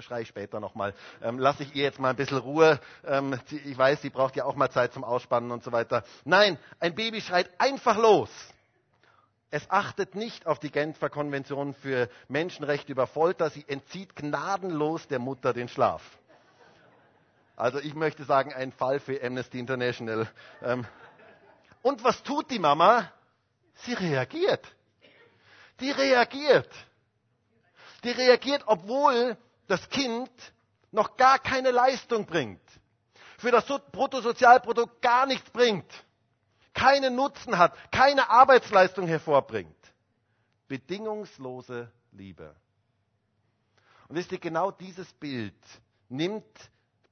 schreie 0.00 0.22
ich 0.22 0.28
später 0.28 0.60
nochmal. 0.60 0.92
Ähm, 1.22 1.38
lass 1.38 1.60
ich 1.60 1.74
ihr 1.74 1.84
jetzt 1.84 1.98
mal 1.98 2.10
ein 2.10 2.16
bisschen 2.16 2.36
Ruhe. 2.36 2.78
Ähm, 3.06 3.38
sie, 3.46 3.56
ich 3.56 3.78
weiß, 3.78 4.02
sie 4.02 4.10
braucht 4.10 4.36
ja 4.36 4.44
auch 4.44 4.54
mal 4.54 4.70
Zeit 4.70 4.92
zum 4.92 5.02
Ausspannen 5.02 5.50
und 5.50 5.64
so 5.64 5.72
weiter. 5.72 6.04
Nein, 6.24 6.58
ein 6.78 6.94
Baby 6.94 7.22
schreit 7.22 7.48
einfach 7.58 7.96
los. 7.96 8.28
Es 9.50 9.70
achtet 9.70 10.14
nicht 10.14 10.46
auf 10.46 10.58
die 10.58 10.70
Genfer 10.70 11.08
Konvention 11.08 11.72
für 11.74 12.10
Menschenrechte 12.28 12.92
über 12.92 13.06
Folter. 13.06 13.48
Sie 13.48 13.64
entzieht 13.66 14.14
gnadenlos 14.14 15.08
der 15.08 15.18
Mutter 15.20 15.54
den 15.54 15.68
Schlaf. 15.68 16.02
Also 17.56 17.78
ich 17.78 17.94
möchte 17.94 18.24
sagen, 18.24 18.52
ein 18.52 18.72
Fall 18.72 19.00
für 19.00 19.22
Amnesty 19.22 19.58
International. 19.58 20.28
Ähm, 20.62 20.86
und 21.80 22.04
was 22.04 22.22
tut 22.22 22.50
die 22.50 22.58
Mama? 22.58 23.10
Sie 23.74 23.94
reagiert. 23.94 24.66
Die 25.82 25.90
reagiert. 25.90 26.70
Die 28.04 28.10
reagiert, 28.10 28.62
obwohl 28.66 29.36
das 29.66 29.88
Kind 29.90 30.30
noch 30.92 31.16
gar 31.16 31.38
keine 31.38 31.72
Leistung 31.72 32.24
bringt. 32.24 32.62
Für 33.38 33.50
das 33.50 33.66
Bruttosozialprodukt 33.90 35.02
gar 35.02 35.26
nichts 35.26 35.50
bringt. 35.50 35.90
Keinen 36.72 37.16
Nutzen 37.16 37.58
hat, 37.58 37.76
keine 37.90 38.30
Arbeitsleistung 38.30 39.06
hervorbringt. 39.06 39.76
Bedingungslose 40.68 41.90
Liebe. 42.12 42.54
Und 44.08 44.16
wisst 44.16 44.30
ihr, 44.32 44.38
genau 44.38 44.70
dieses 44.70 45.12
Bild 45.14 45.56
nimmt 46.08 46.44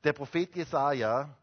der 0.04 0.12
Prophet 0.12 0.54
Jesaja 0.54 1.36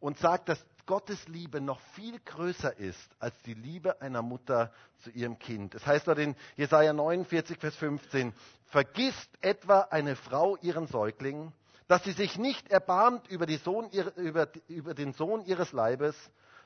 und 0.00 0.18
sagt, 0.18 0.48
dass 0.48 0.64
Gottes 0.86 1.26
Liebe 1.28 1.60
noch 1.60 1.80
viel 1.94 2.18
größer 2.20 2.76
ist 2.78 3.10
als 3.18 3.36
die 3.42 3.54
Liebe 3.54 4.00
einer 4.00 4.22
Mutter 4.22 4.72
zu 5.02 5.10
ihrem 5.10 5.38
Kind. 5.38 5.74
Es 5.74 5.82
das 5.82 5.88
heißt 5.88 6.08
dort 6.08 6.18
in 6.18 6.36
Jesaja 6.56 6.92
49, 6.92 7.58
Vers 7.58 7.76
15, 7.76 8.34
vergisst 8.66 9.30
etwa 9.40 9.80
eine 9.90 10.14
Frau 10.16 10.56
ihren 10.56 10.86
Säugling, 10.86 11.52
dass 11.88 12.04
sie 12.04 12.12
sich 12.12 12.38
nicht 12.38 12.70
erbarmt 12.70 13.28
über, 13.28 13.46
Sohn, 13.58 13.88
über, 14.16 14.48
über 14.68 14.94
den 14.94 15.12
Sohn 15.12 15.44
ihres 15.44 15.72
Leibes, 15.72 16.16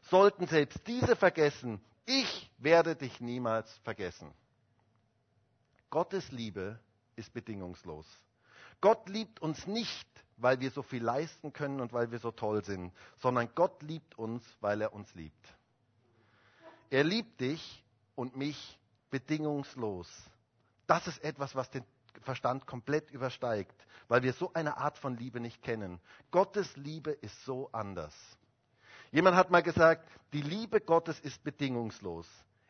sollten 0.02 0.46
selbst 0.46 0.81
diese 0.87 1.16
vergessen, 1.16 1.81
ich 2.07 2.50
werde 2.59 2.96
dich 2.96 3.20
niemals 3.20 3.70
vergessen. 3.85 4.33
Gottes 5.90 6.31
Liebe 6.33 6.78
ist 7.16 7.33
bedingungslos. 7.33 8.07
Gott 8.81 9.09
liebt 9.09 9.40
uns 9.40 9.66
nicht, 9.66 10.09
weil 10.38 10.61
wir 10.61 10.70
so 10.70 10.83
viel 10.83 11.03
leisten 11.03 11.53
können 11.53 11.81
und 11.81 11.92
weil 11.92 12.11
wir 12.11 12.18
so 12.18 12.31
toll 12.31 12.64
sind, 12.64 12.92
sondern 13.18 13.51
Gott 13.55 13.83
liebt 13.83 14.18
uns, 14.18 14.42
weil 14.61 14.81
er 14.81 14.92
uns 14.92 15.14
liebt. 15.14 15.55
Er 16.90 17.05
liebt 17.05 17.40
dich 17.40 17.85
und 18.14 18.37
mich 18.37 18.79
bedingungslos. 19.11 20.09
Das 20.87 21.07
ist 21.07 21.22
etwas, 21.22 21.55
was 21.55 21.70
den 21.70 21.85
Verstand 22.22 22.66
komplett 22.66 23.11
übersteigt, 23.11 23.87
weil 24.09 24.22
wir 24.22 24.33
so 24.33 24.53
eine 24.55 24.79
Art 24.79 24.98
von 24.98 25.16
Liebe 25.16 25.40
nicht 25.40 25.62
kennen. 25.62 26.01
Gottes 26.31 26.77
Liebe 26.77 27.11
ist 27.11 27.44
so 27.44 27.68
anders. 27.72 28.14
Jemand 29.11 29.37
hat 29.37 29.51
mal 29.51 29.62
gesagt, 29.62 30.09
die 30.33 30.42
Liebe 30.42 30.81
Gottes 30.81 31.18
ist 31.20 31.42
bedingungslos. 31.42 32.27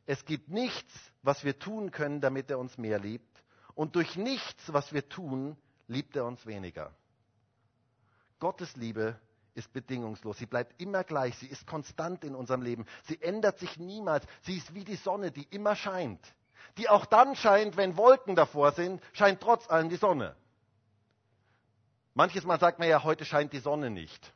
Es 0.07 0.25
gibt 0.25 0.49
nichts, 0.49 0.93
was 1.23 1.45
wir 1.45 1.59
tun 1.59 1.91
können, 1.91 2.21
damit 2.21 2.51
er 2.51 2.59
uns 2.59 2.79
mehr 2.79 2.99
liebt. 2.99 3.43
Und 3.75 3.95
durch 3.95 4.17
nichts, 4.17 4.73
was 4.73 4.93
wir 4.93 5.09
tun, 5.09 5.57
liebt 5.87 6.17
er 6.17 6.25
uns 6.25 6.47
weniger. 6.47 6.95
Gottes 8.39 8.77
Liebe 8.77 9.19
ist 9.55 9.73
bedingungslos. 9.73 10.39
Sie 10.39 10.47
bleibt 10.47 10.81
immer 10.81 11.05
gleich. 11.05 11.37
Sie 11.39 11.49
ist 11.49 11.67
konstant 11.67 12.25
in 12.25 12.35
unserem 12.35 12.63
Leben. 12.63 12.87
Sie 13.05 13.21
ändert 13.21 13.59
sich 13.59 13.79
niemals. 13.79 14.25
Sie 14.43 14.57
ist 14.57 14.75
wie 14.75 14.85
die 14.85 14.97
Sonne, 14.97 15.31
die 15.33 15.47
immer 15.51 15.75
scheint. 15.77 16.21
Die 16.77 16.89
auch 16.89 17.07
dann 17.07 17.35
scheint, 17.35 17.77
wenn 17.77 17.97
Wolken 17.97 18.37
davor 18.37 18.73
sind, 18.73 19.03
scheint 19.13 19.41
trotz 19.41 19.69
allem 19.69 19.89
die 19.89 19.97
Sonne. 19.97 20.37
Manches 22.15 22.45
Mal 22.45 22.59
sagt 22.59 22.79
man 22.79 22.89
ja, 22.89 23.03
heute 23.03 23.25
scheint 23.25 23.53
die 23.53 23.59
Sonne 23.59 23.91
nicht. 23.91 24.33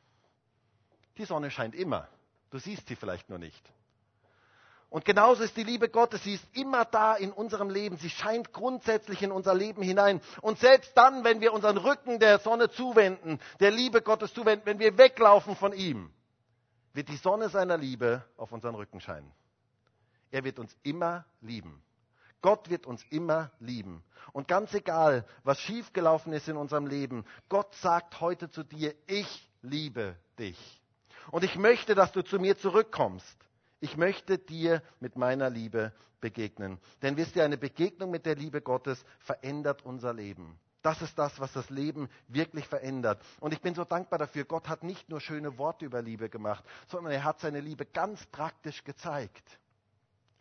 Die 1.18 1.24
Sonne 1.24 1.50
scheint 1.50 1.74
immer. 1.74 2.08
Du 2.50 2.58
siehst 2.58 2.88
sie 2.88 2.96
vielleicht 2.96 3.28
nur 3.28 3.38
nicht. 3.38 3.72
Und 4.92 5.06
genauso 5.06 5.42
ist 5.42 5.56
die 5.56 5.64
Liebe 5.64 5.88
Gottes, 5.88 6.22
sie 6.22 6.34
ist 6.34 6.44
immer 6.52 6.84
da 6.84 7.14
in 7.14 7.32
unserem 7.32 7.70
Leben, 7.70 7.96
sie 7.96 8.10
scheint 8.10 8.52
grundsätzlich 8.52 9.22
in 9.22 9.32
unser 9.32 9.54
Leben 9.54 9.80
hinein. 9.80 10.20
Und 10.42 10.58
selbst 10.58 10.94
dann, 10.94 11.24
wenn 11.24 11.40
wir 11.40 11.54
unseren 11.54 11.78
Rücken 11.78 12.18
der 12.18 12.38
Sonne 12.40 12.68
zuwenden, 12.68 13.40
der 13.58 13.70
Liebe 13.70 14.02
Gottes 14.02 14.34
zuwenden, 14.34 14.66
wenn 14.66 14.78
wir 14.78 14.98
weglaufen 14.98 15.56
von 15.56 15.72
ihm, 15.72 16.12
wird 16.92 17.08
die 17.08 17.16
Sonne 17.16 17.48
seiner 17.48 17.78
Liebe 17.78 18.22
auf 18.36 18.52
unseren 18.52 18.74
Rücken 18.74 19.00
scheinen. 19.00 19.32
Er 20.30 20.44
wird 20.44 20.58
uns 20.58 20.76
immer 20.82 21.24
lieben. 21.40 21.82
Gott 22.42 22.68
wird 22.68 22.84
uns 22.86 23.02
immer 23.08 23.50
lieben. 23.60 24.04
Und 24.34 24.46
ganz 24.46 24.74
egal, 24.74 25.24
was 25.42 25.58
schiefgelaufen 25.58 26.34
ist 26.34 26.48
in 26.48 26.58
unserem 26.58 26.86
Leben, 26.86 27.24
Gott 27.48 27.74
sagt 27.76 28.20
heute 28.20 28.50
zu 28.50 28.62
dir, 28.62 28.94
ich 29.06 29.48
liebe 29.62 30.16
dich. 30.38 30.82
Und 31.30 31.44
ich 31.44 31.56
möchte, 31.56 31.94
dass 31.94 32.12
du 32.12 32.20
zu 32.20 32.38
mir 32.38 32.58
zurückkommst. 32.58 33.38
Ich 33.82 33.96
möchte 33.96 34.38
dir 34.38 34.80
mit 35.00 35.16
meiner 35.16 35.50
Liebe 35.50 35.92
begegnen. 36.20 36.78
Denn 37.02 37.16
wisst 37.16 37.34
ihr, 37.34 37.44
eine 37.44 37.58
Begegnung 37.58 38.12
mit 38.12 38.26
der 38.26 38.36
Liebe 38.36 38.62
Gottes 38.62 39.04
verändert 39.18 39.84
unser 39.84 40.14
Leben. 40.14 40.56
Das 40.82 41.02
ist 41.02 41.18
das, 41.18 41.40
was 41.40 41.52
das 41.52 41.68
Leben 41.68 42.08
wirklich 42.28 42.68
verändert. 42.68 43.20
Und 43.40 43.52
ich 43.52 43.60
bin 43.60 43.74
so 43.74 43.82
dankbar 43.82 44.20
dafür. 44.20 44.44
Gott 44.44 44.68
hat 44.68 44.84
nicht 44.84 45.08
nur 45.08 45.20
schöne 45.20 45.58
Worte 45.58 45.84
über 45.84 46.00
Liebe 46.00 46.28
gemacht, 46.28 46.64
sondern 46.86 47.12
er 47.12 47.24
hat 47.24 47.40
seine 47.40 47.58
Liebe 47.58 47.84
ganz 47.84 48.24
praktisch 48.26 48.84
gezeigt 48.84 49.58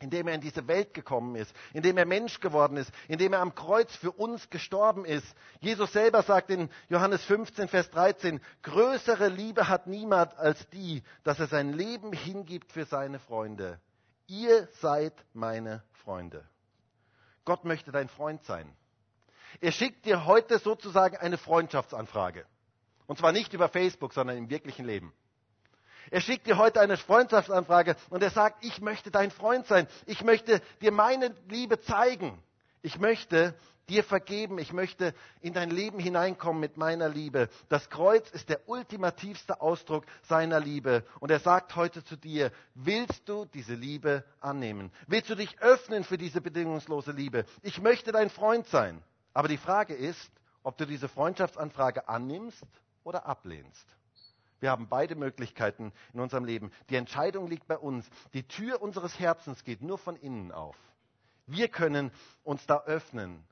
indem 0.01 0.27
er 0.27 0.35
in 0.35 0.41
diese 0.41 0.67
Welt 0.67 0.93
gekommen 0.93 1.35
ist, 1.35 1.53
indem 1.73 1.97
er 1.97 2.05
Mensch 2.05 2.39
geworden 2.39 2.77
ist, 2.77 2.91
indem 3.07 3.33
er 3.33 3.39
am 3.39 3.55
Kreuz 3.55 3.95
für 3.95 4.11
uns 4.11 4.49
gestorben 4.49 5.05
ist. 5.05 5.25
Jesus 5.59 5.93
selber 5.93 6.23
sagt 6.23 6.49
in 6.49 6.69
Johannes 6.89 7.23
15, 7.25 7.67
Vers 7.67 7.89
13, 7.91 8.41
größere 8.63 9.29
Liebe 9.29 9.67
hat 9.67 9.87
niemand 9.87 10.37
als 10.37 10.67
die, 10.69 11.03
dass 11.23 11.39
er 11.39 11.47
sein 11.47 11.73
Leben 11.73 12.13
hingibt 12.13 12.71
für 12.71 12.85
seine 12.85 13.19
Freunde. 13.19 13.79
Ihr 14.27 14.67
seid 14.79 15.13
meine 15.33 15.83
Freunde. 16.03 16.43
Gott 17.45 17.65
möchte 17.65 17.91
dein 17.91 18.09
Freund 18.09 18.43
sein. 18.43 18.71
Er 19.59 19.71
schickt 19.71 20.05
dir 20.05 20.25
heute 20.25 20.59
sozusagen 20.59 21.17
eine 21.17 21.37
Freundschaftsanfrage. 21.37 22.45
Und 23.07 23.17
zwar 23.17 23.33
nicht 23.33 23.53
über 23.53 23.67
Facebook, 23.67 24.13
sondern 24.13 24.37
im 24.37 24.49
wirklichen 24.49 24.85
Leben. 24.85 25.13
Er 26.11 26.19
schickt 26.19 26.45
dir 26.45 26.57
heute 26.57 26.81
eine 26.81 26.97
Freundschaftsanfrage 26.97 27.95
und 28.09 28.21
er 28.21 28.29
sagt, 28.29 28.65
ich 28.65 28.81
möchte 28.81 29.11
dein 29.11 29.31
Freund 29.31 29.65
sein. 29.65 29.87
Ich 30.05 30.23
möchte 30.23 30.61
dir 30.81 30.91
meine 30.91 31.33
Liebe 31.47 31.79
zeigen. 31.79 32.37
Ich 32.81 32.99
möchte 32.99 33.55
dir 33.87 34.03
vergeben. 34.03 34.59
Ich 34.59 34.73
möchte 34.73 35.13
in 35.39 35.53
dein 35.53 35.69
Leben 35.69 35.99
hineinkommen 35.99 36.59
mit 36.59 36.75
meiner 36.75 37.07
Liebe. 37.07 37.47
Das 37.69 37.89
Kreuz 37.89 38.29
ist 38.31 38.49
der 38.49 38.67
ultimativste 38.67 39.61
Ausdruck 39.61 40.05
seiner 40.23 40.59
Liebe. 40.59 41.05
Und 41.21 41.31
er 41.31 41.39
sagt 41.39 41.77
heute 41.77 42.03
zu 42.03 42.17
dir, 42.17 42.51
willst 42.75 43.29
du 43.29 43.45
diese 43.45 43.73
Liebe 43.75 44.25
annehmen? 44.41 44.91
Willst 45.07 45.29
du 45.29 45.35
dich 45.35 45.61
öffnen 45.61 46.03
für 46.03 46.17
diese 46.17 46.41
bedingungslose 46.41 47.13
Liebe? 47.13 47.45
Ich 47.61 47.81
möchte 47.81 48.11
dein 48.11 48.29
Freund 48.29 48.67
sein. 48.67 49.01
Aber 49.33 49.47
die 49.47 49.57
Frage 49.57 49.93
ist, 49.93 50.29
ob 50.61 50.77
du 50.77 50.85
diese 50.85 51.07
Freundschaftsanfrage 51.07 52.09
annimmst 52.09 52.63
oder 53.05 53.25
ablehnst. 53.25 53.87
Wir 54.61 54.69
haben 54.69 54.87
beide 54.87 55.15
Möglichkeiten 55.15 55.91
in 56.13 56.19
unserem 56.19 56.45
Leben. 56.45 56.71
Die 56.89 56.95
Entscheidung 56.95 57.47
liegt 57.47 57.67
bei 57.67 57.77
uns. 57.77 58.07
Die 58.33 58.47
Tür 58.47 58.81
unseres 58.81 59.19
Herzens 59.19 59.63
geht 59.63 59.81
nur 59.81 59.97
von 59.97 60.15
innen 60.15 60.51
auf. 60.51 60.77
Wir 61.47 61.67
können 61.67 62.11
uns 62.43 62.65
da 62.67 62.83
öffnen. 62.83 63.43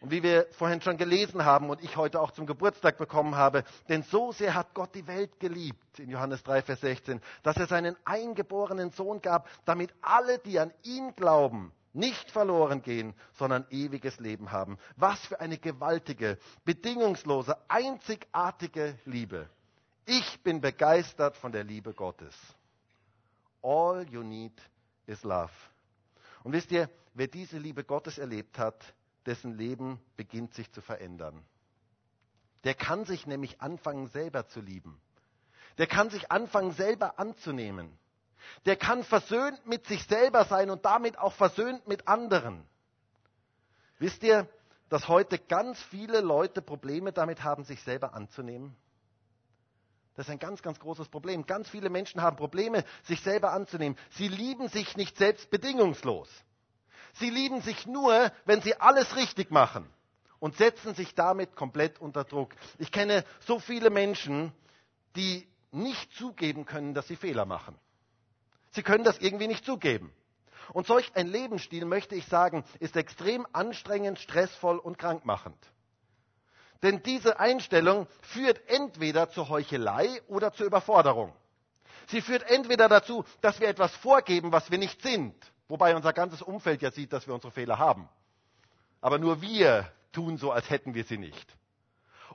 Und 0.00 0.10
wie 0.10 0.22
wir 0.22 0.46
vorhin 0.52 0.80
schon 0.80 0.96
gelesen 0.96 1.44
haben 1.44 1.70
und 1.70 1.82
ich 1.82 1.96
heute 1.96 2.20
auch 2.20 2.32
zum 2.32 2.46
Geburtstag 2.46 2.98
bekommen 2.98 3.36
habe, 3.36 3.64
denn 3.88 4.02
so 4.02 4.30
sehr 4.32 4.54
hat 4.54 4.74
Gott 4.74 4.94
die 4.94 5.06
Welt 5.06 5.40
geliebt, 5.40 5.98
in 5.98 6.10
Johannes 6.10 6.42
3, 6.44 6.62
Vers 6.62 6.80
16, 6.82 7.20
dass 7.42 7.56
er 7.56 7.66
seinen 7.66 7.96
eingeborenen 8.04 8.90
Sohn 8.90 9.20
gab, 9.20 9.48
damit 9.64 9.92
alle, 10.00 10.38
die 10.38 10.58
an 10.60 10.72
ihn 10.84 11.14
glauben, 11.16 11.72
nicht 11.92 12.30
verloren 12.30 12.82
gehen, 12.82 13.14
sondern 13.32 13.66
ewiges 13.70 14.20
Leben 14.20 14.52
haben. 14.52 14.78
Was 14.96 15.18
für 15.26 15.40
eine 15.40 15.58
gewaltige, 15.58 16.38
bedingungslose, 16.64 17.56
einzigartige 17.68 18.96
Liebe. 19.04 19.48
Ich 20.10 20.42
bin 20.42 20.62
begeistert 20.62 21.36
von 21.36 21.52
der 21.52 21.64
Liebe 21.64 21.92
Gottes. 21.92 22.34
All 23.60 24.08
you 24.08 24.22
need 24.22 24.58
is 25.04 25.22
love. 25.22 25.52
Und 26.44 26.52
wisst 26.52 26.72
ihr, 26.72 26.88
wer 27.12 27.26
diese 27.26 27.58
Liebe 27.58 27.84
Gottes 27.84 28.16
erlebt 28.16 28.58
hat, 28.58 28.82
dessen 29.26 29.58
Leben 29.58 30.00
beginnt 30.16 30.54
sich 30.54 30.72
zu 30.72 30.80
verändern. 30.80 31.44
Der 32.64 32.72
kann 32.72 33.04
sich 33.04 33.26
nämlich 33.26 33.60
anfangen 33.60 34.08
selber 34.08 34.48
zu 34.48 34.62
lieben. 34.62 34.98
Der 35.76 35.86
kann 35.86 36.08
sich 36.08 36.32
anfangen 36.32 36.72
selber 36.72 37.18
anzunehmen. 37.18 37.98
Der 38.64 38.76
kann 38.76 39.04
versöhnt 39.04 39.66
mit 39.66 39.86
sich 39.86 40.04
selber 40.04 40.46
sein 40.46 40.70
und 40.70 40.86
damit 40.86 41.18
auch 41.18 41.34
versöhnt 41.34 41.86
mit 41.86 42.08
anderen. 42.08 42.66
Wisst 43.98 44.22
ihr, 44.22 44.48
dass 44.88 45.06
heute 45.06 45.38
ganz 45.38 45.82
viele 45.82 46.22
Leute 46.22 46.62
Probleme 46.62 47.12
damit 47.12 47.44
haben, 47.44 47.64
sich 47.64 47.82
selber 47.82 48.14
anzunehmen? 48.14 48.74
Das 50.18 50.26
ist 50.26 50.32
ein 50.32 50.40
ganz, 50.40 50.62
ganz 50.62 50.80
großes 50.80 51.10
Problem. 51.10 51.46
Ganz 51.46 51.68
viele 51.68 51.90
Menschen 51.90 52.20
haben 52.22 52.36
Probleme, 52.36 52.84
sich 53.04 53.20
selber 53.20 53.52
anzunehmen. 53.52 53.96
Sie 54.10 54.26
lieben 54.26 54.66
sich 54.68 54.96
nicht 54.96 55.16
selbst 55.16 55.48
bedingungslos. 55.48 56.28
Sie 57.12 57.30
lieben 57.30 57.60
sich 57.60 57.86
nur, 57.86 58.32
wenn 58.44 58.60
sie 58.60 58.74
alles 58.80 59.14
richtig 59.14 59.52
machen 59.52 59.88
und 60.40 60.56
setzen 60.56 60.96
sich 60.96 61.14
damit 61.14 61.54
komplett 61.54 62.00
unter 62.00 62.24
Druck. 62.24 62.56
Ich 62.78 62.90
kenne 62.90 63.24
so 63.46 63.60
viele 63.60 63.90
Menschen, 63.90 64.52
die 65.14 65.46
nicht 65.70 66.12
zugeben 66.14 66.66
können, 66.66 66.94
dass 66.94 67.06
sie 67.06 67.14
Fehler 67.14 67.46
machen. 67.46 67.78
Sie 68.72 68.82
können 68.82 69.04
das 69.04 69.20
irgendwie 69.20 69.46
nicht 69.46 69.64
zugeben. 69.64 70.12
Und 70.72 70.88
solch 70.88 71.14
ein 71.14 71.28
Lebensstil, 71.28 71.84
möchte 71.84 72.16
ich 72.16 72.26
sagen, 72.26 72.64
ist 72.80 72.96
extrem 72.96 73.46
anstrengend, 73.52 74.18
stressvoll 74.18 74.78
und 74.78 74.98
krankmachend. 74.98 75.58
Denn 76.82 77.02
diese 77.02 77.40
Einstellung 77.40 78.06
führt 78.22 78.60
entweder 78.68 79.30
zur 79.30 79.48
Heuchelei 79.48 80.20
oder 80.28 80.52
zur 80.52 80.66
Überforderung. 80.66 81.32
Sie 82.08 82.20
führt 82.20 82.48
entweder 82.48 82.88
dazu, 82.88 83.24
dass 83.40 83.60
wir 83.60 83.68
etwas 83.68 83.94
vorgeben, 83.96 84.52
was 84.52 84.70
wir 84.70 84.78
nicht 84.78 85.02
sind, 85.02 85.34
wobei 85.68 85.94
unser 85.94 86.12
ganzes 86.12 86.40
Umfeld 86.40 86.80
ja 86.82 86.90
sieht, 86.90 87.12
dass 87.12 87.26
wir 87.26 87.34
unsere 87.34 87.52
Fehler 87.52 87.78
haben. 87.78 88.08
Aber 89.00 89.18
nur 89.18 89.42
wir 89.42 89.90
tun 90.12 90.38
so, 90.38 90.52
als 90.52 90.70
hätten 90.70 90.94
wir 90.94 91.04
sie 91.04 91.18
nicht. 91.18 91.56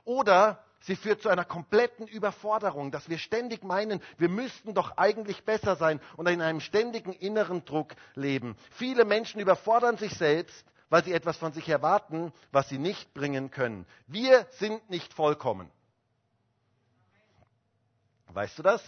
Oder 0.04 0.62
sie 0.80 0.96
führt 0.96 1.22
zu 1.22 1.28
einer 1.30 1.44
kompletten 1.44 2.06
Überforderung, 2.06 2.90
dass 2.90 3.08
wir 3.08 3.18
ständig 3.18 3.64
meinen, 3.64 4.00
wir 4.18 4.28
müssten 4.28 4.74
doch 4.74 4.96
eigentlich 4.96 5.42
besser 5.44 5.76
sein 5.76 6.00
und 6.16 6.28
in 6.28 6.42
einem 6.42 6.60
ständigen 6.60 7.12
inneren 7.12 7.64
Druck 7.64 7.94
leben. 8.14 8.56
Viele 8.72 9.04
Menschen 9.04 9.40
überfordern 9.40 9.96
sich 9.96 10.14
selbst, 10.16 10.64
weil 10.94 11.02
sie 11.02 11.12
etwas 11.12 11.36
von 11.36 11.52
sich 11.52 11.68
erwarten, 11.68 12.32
was 12.52 12.68
sie 12.68 12.78
nicht 12.78 13.14
bringen 13.14 13.50
können. 13.50 13.84
Wir 14.06 14.46
sind 14.60 14.88
nicht 14.90 15.12
vollkommen. 15.12 15.68
Weißt 18.28 18.56
du 18.56 18.62
das? 18.62 18.80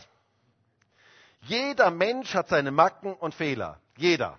Jeder 1.41 1.91
Mensch 1.91 2.33
hat 2.33 2.47
seine 2.47 2.71
Macken 2.71 3.13
und 3.13 3.35
Fehler. 3.35 3.81
Jeder. 3.97 4.39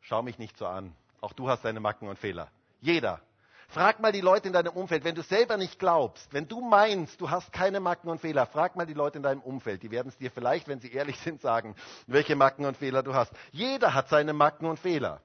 Schau 0.00 0.20
mich 0.20 0.36
nicht 0.40 0.58
so 0.58 0.66
an. 0.66 0.96
Auch 1.20 1.32
du 1.32 1.48
hast 1.48 1.64
deine 1.64 1.78
Macken 1.78 2.08
und 2.08 2.18
Fehler. 2.18 2.50
Jeder. 2.80 3.20
Frag 3.68 4.00
mal 4.00 4.10
die 4.10 4.20
Leute 4.20 4.48
in 4.48 4.54
deinem 4.54 4.72
Umfeld, 4.72 5.04
wenn 5.04 5.14
du 5.14 5.22
selber 5.22 5.56
nicht 5.56 5.78
glaubst, 5.78 6.32
wenn 6.32 6.48
du 6.48 6.60
meinst, 6.60 7.20
du 7.20 7.30
hast 7.30 7.52
keine 7.52 7.78
Macken 7.78 8.10
und 8.10 8.20
Fehler, 8.20 8.46
frag 8.46 8.74
mal 8.74 8.86
die 8.86 8.94
Leute 8.94 9.18
in 9.18 9.22
deinem 9.22 9.42
Umfeld. 9.42 9.84
Die 9.84 9.92
werden 9.92 10.08
es 10.08 10.18
dir 10.18 10.32
vielleicht, 10.32 10.66
wenn 10.66 10.80
sie 10.80 10.90
ehrlich 10.90 11.20
sind, 11.20 11.40
sagen, 11.40 11.76
welche 12.08 12.34
Macken 12.34 12.66
und 12.66 12.76
Fehler 12.76 13.04
du 13.04 13.14
hast. 13.14 13.32
Jeder 13.52 13.94
hat 13.94 14.08
seine 14.08 14.32
Macken 14.32 14.66
und 14.66 14.80
Fehler. 14.80 15.22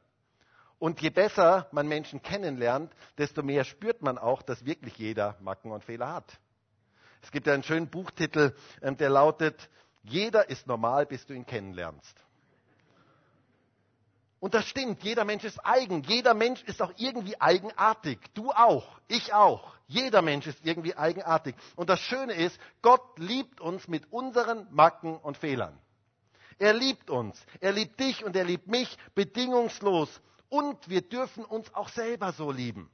Und 0.84 1.00
je 1.00 1.12
besser 1.12 1.70
man 1.72 1.88
Menschen 1.88 2.22
kennenlernt, 2.22 2.92
desto 3.18 3.42
mehr 3.42 3.64
spürt 3.64 4.02
man 4.02 4.18
auch, 4.18 4.42
dass 4.42 4.66
wirklich 4.66 4.98
jeder 4.98 5.38
Macken 5.40 5.72
und 5.72 5.86
Fehler 5.86 6.12
hat. 6.12 6.38
Es 7.22 7.32
gibt 7.32 7.48
einen 7.48 7.64
schönen 7.64 7.90
Buchtitel, 7.90 8.54
ähm, 8.82 8.98
der 8.98 9.10
lautet, 9.10 9.70
jeder 10.04 10.50
ist 10.50 10.68
normal, 10.68 11.06
bis 11.06 11.26
du 11.26 11.34
ihn 11.34 11.46
kennenlernst. 11.46 12.18
Und 14.42 14.56
das 14.56 14.66
stimmt, 14.66 15.02
jeder 15.04 15.24
Mensch 15.24 15.46
ist 15.46 15.66
eigen, 15.66 16.04
jeder 16.04 16.34
Mensch 16.34 16.62
ist 16.64 16.82
auch 16.82 16.92
irgendwie 16.98 17.40
eigenartig. 17.40 18.20
Du 18.34 18.52
auch, 18.52 19.00
ich 19.08 19.34
auch. 19.34 19.74
Jeder 19.88 20.22
Mensch 20.22 20.48
ist 20.48 20.66
irgendwie 20.66 20.98
eigenartig. 20.98 21.56
Und 21.78 21.90
das 21.90 22.02
Schöne 22.02 22.34
ist, 22.34 22.60
Gott 22.82 23.20
liebt 23.20 23.62
uns 23.62 23.88
mit 23.88 24.12
unseren 24.12 24.68
Macken 24.70 25.16
und 25.16 25.38
Fehlern. 25.38 25.80
Er 26.60 26.74
liebt 26.74 27.10
uns, 27.10 27.42
er 27.62 27.72
liebt 27.72 28.02
dich 28.02 28.26
und 28.26 28.36
er 28.36 28.44
liebt 28.44 28.68
mich 28.68 28.98
bedingungslos. 29.16 30.22
Und 30.54 30.88
wir 30.88 31.02
dürfen 31.02 31.44
uns 31.46 31.74
auch 31.74 31.90
selber 31.90 32.32
so 32.32 32.52
lieben. 32.52 32.88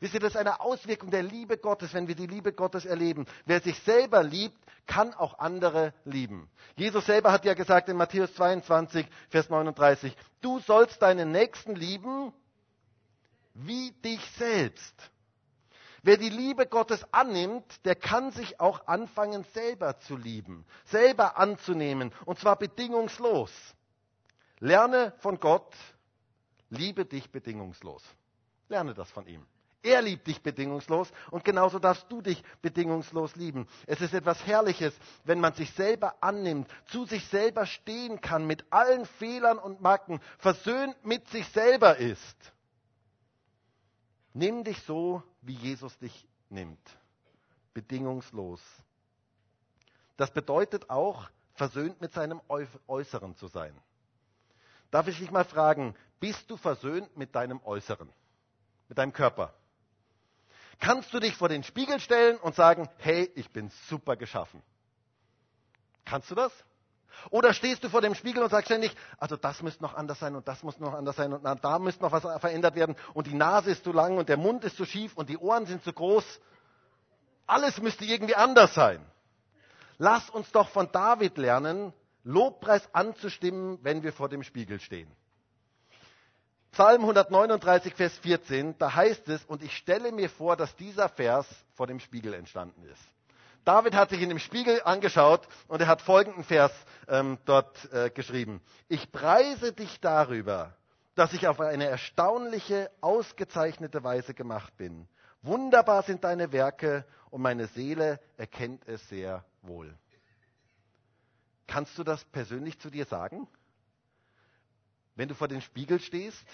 Wisst 0.00 0.12
ihr, 0.12 0.20
das 0.20 0.34
ist 0.34 0.36
eine 0.36 0.60
Auswirkung 0.60 1.10
der 1.10 1.22
Liebe 1.22 1.56
Gottes, 1.56 1.94
wenn 1.94 2.08
wir 2.08 2.14
die 2.14 2.26
Liebe 2.26 2.52
Gottes 2.52 2.84
erleben. 2.84 3.24
Wer 3.46 3.62
sich 3.62 3.78
selber 3.84 4.22
liebt, 4.22 4.58
kann 4.86 5.14
auch 5.14 5.38
andere 5.38 5.94
lieben. 6.04 6.46
Jesus 6.76 7.06
selber 7.06 7.32
hat 7.32 7.46
ja 7.46 7.54
gesagt 7.54 7.88
in 7.88 7.96
Matthäus 7.96 8.34
22, 8.34 9.06
Vers 9.30 9.48
39, 9.48 10.14
du 10.42 10.58
sollst 10.58 11.00
deinen 11.00 11.32
Nächsten 11.32 11.74
lieben 11.74 12.34
wie 13.54 13.92
dich 14.04 14.20
selbst. 14.32 15.10
Wer 16.02 16.18
die 16.18 16.28
Liebe 16.28 16.66
Gottes 16.66 17.02
annimmt, 17.14 17.64
der 17.86 17.94
kann 17.94 18.30
sich 18.30 18.60
auch 18.60 18.88
anfangen, 18.88 19.44
selber 19.54 20.00
zu 20.00 20.18
lieben, 20.18 20.66
selber 20.84 21.38
anzunehmen, 21.38 22.12
und 22.26 22.38
zwar 22.38 22.56
bedingungslos. 22.56 23.50
Lerne 24.60 25.14
von 25.20 25.40
Gott, 25.40 25.74
liebe 26.70 27.04
dich 27.04 27.30
bedingungslos. 27.30 28.02
Lerne 28.68 28.94
das 28.94 29.10
von 29.10 29.26
ihm. 29.26 29.46
Er 29.84 30.00
liebt 30.00 30.26
dich 30.26 30.42
bedingungslos 30.42 31.12
und 31.30 31.44
genauso 31.44 31.78
darfst 31.78 32.10
du 32.10 32.22
dich 32.22 32.42
bedingungslos 32.62 33.36
lieben. 33.36 33.68
Es 33.86 34.00
ist 34.00 34.14
etwas 34.14 34.46
Herrliches, 34.46 34.98
wenn 35.24 35.40
man 35.40 35.52
sich 35.52 35.70
selber 35.74 36.14
annimmt, 36.22 36.70
zu 36.86 37.04
sich 37.04 37.28
selber 37.28 37.66
stehen 37.66 38.22
kann, 38.22 38.46
mit 38.46 38.64
allen 38.70 39.04
Fehlern 39.04 39.58
und 39.58 39.82
Macken, 39.82 40.22
versöhnt 40.38 41.04
mit 41.04 41.28
sich 41.28 41.46
selber 41.48 41.98
ist. 41.98 42.52
Nimm 44.32 44.64
dich 44.64 44.82
so, 44.84 45.22
wie 45.42 45.52
Jesus 45.52 45.98
dich 45.98 46.26
nimmt. 46.48 46.80
Bedingungslos. 47.74 48.62
Das 50.16 50.30
bedeutet 50.32 50.88
auch, 50.88 51.28
versöhnt 51.52 52.00
mit 52.00 52.14
seinem 52.14 52.40
Äußeren 52.86 53.36
zu 53.36 53.48
sein. 53.48 53.78
Darf 54.90 55.08
ich 55.08 55.18
dich 55.18 55.30
mal 55.30 55.44
fragen, 55.44 55.94
bist 56.24 56.50
du 56.50 56.56
versöhnt 56.56 57.14
mit 57.18 57.34
deinem 57.34 57.60
Äußeren, 57.64 58.08
mit 58.88 58.96
deinem 58.96 59.12
Körper? 59.12 59.52
kannst 60.80 61.12
du 61.12 61.20
dich 61.20 61.36
vor 61.36 61.48
den 61.48 61.62
Spiegel 61.62 62.00
stellen 62.00 62.38
und 62.38 62.54
sagen, 62.54 62.88
hey, 62.98 63.30
ich 63.34 63.50
bin 63.50 63.70
super 63.88 64.16
geschaffen. 64.16 64.62
Kannst 66.04 66.30
du 66.30 66.34
das? 66.34 66.52
Oder 67.30 67.52
stehst 67.52 67.84
du 67.84 67.88
vor 67.90 68.00
dem 68.00 68.14
Spiegel 68.14 68.42
und 68.42 68.50
sagst 68.50 68.68
ständig, 68.68 68.96
also 69.18 69.36
das 69.36 69.62
müsste 69.62 69.82
noch 69.82 69.94
anders 69.94 70.18
sein 70.18 70.34
und 70.34 70.48
das 70.48 70.62
muss 70.62 70.78
noch 70.80 70.94
anders 70.94 71.16
sein 71.16 71.32
und 71.32 71.44
da 71.44 71.78
müsste 71.78 72.02
noch 72.02 72.10
was 72.10 72.22
verändert 72.40 72.74
werden 72.74 72.96
und 73.12 73.26
die 73.26 73.34
Nase 73.34 73.70
ist 73.70 73.84
zu 73.84 73.92
lang 73.92 74.16
und 74.16 74.28
der 74.28 74.38
Mund 74.38 74.64
ist 74.64 74.76
zu 74.76 74.84
schief 74.84 75.16
und 75.16 75.28
die 75.28 75.38
Ohren 75.38 75.66
sind 75.66 75.84
zu 75.84 75.92
groß. 75.92 76.24
Alles 77.46 77.80
müsste 77.80 78.04
irgendwie 78.04 78.34
anders 78.34 78.74
sein. 78.74 79.04
Lass 79.98 80.28
uns 80.30 80.50
doch 80.52 80.70
von 80.70 80.90
David 80.90 81.36
lernen, 81.36 81.92
Lobpreis 82.24 82.88
anzustimmen, 82.94 83.78
wenn 83.82 84.02
wir 84.02 84.12
vor 84.12 84.28
dem 84.30 84.42
Spiegel 84.42 84.80
stehen. 84.80 85.14
Psalm 86.74 87.02
139, 87.02 87.94
Vers 87.94 88.18
14, 88.18 88.76
da 88.78 88.92
heißt 88.96 89.28
es, 89.28 89.44
und 89.44 89.62
ich 89.62 89.76
stelle 89.76 90.10
mir 90.10 90.28
vor, 90.28 90.56
dass 90.56 90.74
dieser 90.74 91.08
Vers 91.08 91.46
vor 91.74 91.86
dem 91.86 92.00
Spiegel 92.00 92.34
entstanden 92.34 92.82
ist. 92.82 93.00
David 93.64 93.94
hat 93.94 94.10
sich 94.10 94.20
in 94.20 94.28
dem 94.28 94.40
Spiegel 94.40 94.82
angeschaut 94.84 95.46
und 95.68 95.80
er 95.80 95.86
hat 95.86 96.02
folgenden 96.02 96.42
Vers 96.42 96.72
ähm, 97.06 97.38
dort 97.44 97.92
äh, 97.92 98.10
geschrieben. 98.10 98.60
Ich 98.88 99.12
preise 99.12 99.72
dich 99.72 100.00
darüber, 100.00 100.76
dass 101.14 101.32
ich 101.32 101.46
auf 101.46 101.60
eine 101.60 101.86
erstaunliche, 101.86 102.90
ausgezeichnete 103.00 104.02
Weise 104.02 104.34
gemacht 104.34 104.76
bin. 104.76 105.06
Wunderbar 105.42 106.02
sind 106.02 106.24
deine 106.24 106.50
Werke 106.50 107.04
und 107.30 107.40
meine 107.40 107.68
Seele 107.68 108.18
erkennt 108.36 108.88
es 108.88 109.08
sehr 109.08 109.44
wohl. 109.62 109.94
Kannst 111.68 111.96
du 111.96 112.02
das 112.02 112.24
persönlich 112.24 112.80
zu 112.80 112.90
dir 112.90 113.04
sagen? 113.04 113.46
Wenn 115.14 115.28
du 115.28 115.36
vor 115.36 115.46
dem 115.46 115.60
Spiegel 115.60 116.00
stehst 116.00 116.44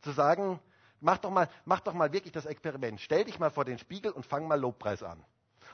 zu 0.00 0.12
sagen, 0.12 0.60
mach 1.00 1.18
doch 1.18 1.30
mal, 1.30 1.48
mach 1.64 1.80
doch 1.80 1.94
mal 1.94 2.12
wirklich 2.12 2.32
das 2.32 2.46
Experiment. 2.46 3.00
Stell 3.00 3.24
dich 3.24 3.38
mal 3.38 3.50
vor 3.50 3.64
den 3.64 3.78
Spiegel 3.78 4.12
und 4.12 4.26
fang 4.26 4.46
mal 4.46 4.60
Lobpreis 4.60 5.02
an. 5.02 5.22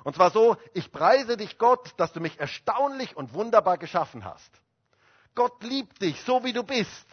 Und 0.02 0.16
zwar 0.16 0.30
so, 0.30 0.56
ich 0.72 0.90
preise 0.92 1.36
dich 1.36 1.58
Gott, 1.58 1.94
dass 1.96 2.12
du 2.12 2.20
mich 2.20 2.38
erstaunlich 2.38 3.16
und 3.16 3.32
wunderbar 3.32 3.78
geschaffen 3.78 4.24
hast. 4.24 4.50
Gott 5.34 5.62
liebt 5.62 6.02
dich, 6.02 6.20
so 6.22 6.44
wie 6.44 6.52
du 6.52 6.62
bist. 6.62 7.06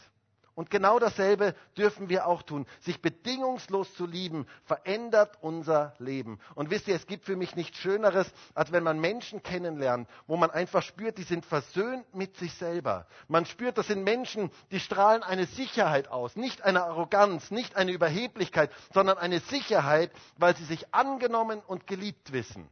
Und 0.53 0.69
genau 0.69 0.99
dasselbe 0.99 1.55
dürfen 1.77 2.09
wir 2.09 2.27
auch 2.27 2.41
tun. 2.43 2.65
Sich 2.81 3.01
bedingungslos 3.01 3.93
zu 3.93 4.05
lieben, 4.05 4.45
verändert 4.65 5.37
unser 5.41 5.93
Leben. 5.97 6.39
Und 6.55 6.69
wisst 6.69 6.87
ihr, 6.87 6.95
es 6.95 7.07
gibt 7.07 7.25
für 7.25 7.35
mich 7.35 7.55
nichts 7.55 7.77
Schöneres, 7.77 8.31
als 8.53 8.71
wenn 8.71 8.83
man 8.83 8.99
Menschen 8.99 9.43
kennenlernt, 9.43 10.09
wo 10.27 10.35
man 10.35 10.51
einfach 10.51 10.83
spürt, 10.83 11.17
die 11.17 11.23
sind 11.23 11.45
versöhnt 11.45 12.13
mit 12.13 12.35
sich 12.37 12.53
selber. 12.55 13.07
Man 13.27 13.45
spürt, 13.45 13.77
das 13.77 13.87
sind 13.87 14.03
Menschen, 14.03 14.51
die 14.71 14.79
strahlen 14.79 15.23
eine 15.23 15.45
Sicherheit 15.45 16.09
aus. 16.09 16.35
Nicht 16.35 16.63
eine 16.63 16.83
Arroganz, 16.83 17.51
nicht 17.51 17.75
eine 17.75 17.91
Überheblichkeit, 17.91 18.71
sondern 18.93 19.17
eine 19.17 19.39
Sicherheit, 19.39 20.11
weil 20.37 20.55
sie 20.55 20.65
sich 20.65 20.93
angenommen 20.93 21.61
und 21.65 21.87
geliebt 21.87 22.33
wissen 22.33 22.69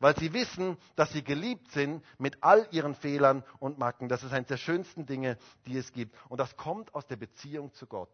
weil 0.00 0.16
sie 0.18 0.32
wissen, 0.32 0.76
dass 0.96 1.12
sie 1.12 1.22
geliebt 1.22 1.70
sind 1.70 2.04
mit 2.18 2.42
all 2.42 2.66
ihren 2.72 2.94
Fehlern 2.94 3.44
und 3.60 3.78
Macken. 3.78 4.08
Das 4.08 4.24
ist 4.24 4.32
eines 4.32 4.48
der 4.48 4.56
schönsten 4.56 5.06
Dinge, 5.06 5.38
die 5.66 5.76
es 5.76 5.92
gibt. 5.92 6.16
Und 6.28 6.38
das 6.38 6.56
kommt 6.56 6.94
aus 6.94 7.06
der 7.06 7.16
Beziehung 7.16 7.72
zu 7.74 7.86
Gott. 7.86 8.12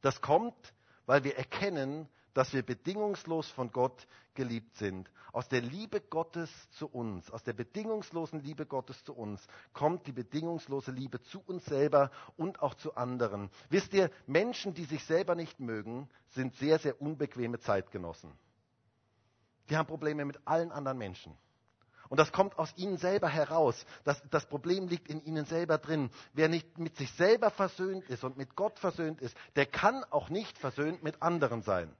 Das 0.00 0.20
kommt, 0.20 0.72
weil 1.06 1.24
wir 1.24 1.36
erkennen, 1.36 2.08
dass 2.32 2.52
wir 2.52 2.62
bedingungslos 2.62 3.50
von 3.50 3.72
Gott 3.72 4.06
geliebt 4.34 4.76
sind. 4.76 5.10
Aus 5.32 5.48
der 5.48 5.60
Liebe 5.60 6.00
Gottes 6.00 6.50
zu 6.70 6.86
uns, 6.86 7.28
aus 7.32 7.42
der 7.42 7.52
bedingungslosen 7.52 8.40
Liebe 8.40 8.64
Gottes 8.64 9.02
zu 9.02 9.12
uns, 9.12 9.44
kommt 9.72 10.06
die 10.06 10.12
bedingungslose 10.12 10.92
Liebe 10.92 11.20
zu 11.20 11.40
uns 11.40 11.64
selber 11.64 12.12
und 12.36 12.62
auch 12.62 12.74
zu 12.74 12.94
anderen. 12.94 13.50
Wisst 13.70 13.92
ihr, 13.92 14.10
Menschen, 14.28 14.72
die 14.74 14.84
sich 14.84 15.04
selber 15.04 15.34
nicht 15.34 15.58
mögen, 15.58 16.08
sind 16.28 16.54
sehr, 16.54 16.78
sehr 16.78 17.02
unbequeme 17.02 17.58
Zeitgenossen. 17.58 18.30
Die 19.68 19.76
haben 19.76 19.86
Probleme 19.86 20.24
mit 20.24 20.38
allen 20.46 20.72
anderen 20.72 20.98
Menschen. 20.98 21.36
Und 22.08 22.18
das 22.18 22.32
kommt 22.32 22.58
aus 22.58 22.72
ihnen 22.76 22.96
selber 22.96 23.28
heraus. 23.28 23.84
Das, 24.04 24.22
das, 24.30 24.46
Problem 24.46 24.88
liegt 24.88 25.08
in 25.08 25.22
ihnen 25.24 25.44
selber 25.44 25.76
drin. 25.76 26.10
Wer 26.32 26.48
nicht 26.48 26.78
mit 26.78 26.96
sich 26.96 27.12
selber 27.12 27.50
versöhnt 27.50 28.08
ist 28.08 28.24
und 28.24 28.38
mit 28.38 28.56
Gott 28.56 28.78
versöhnt 28.78 29.20
ist, 29.20 29.36
der 29.56 29.66
kann 29.66 30.04
auch 30.10 30.30
nicht 30.30 30.56
versöhnt 30.56 31.02
mit 31.02 31.20
anderen 31.22 31.62
sein. 31.62 31.94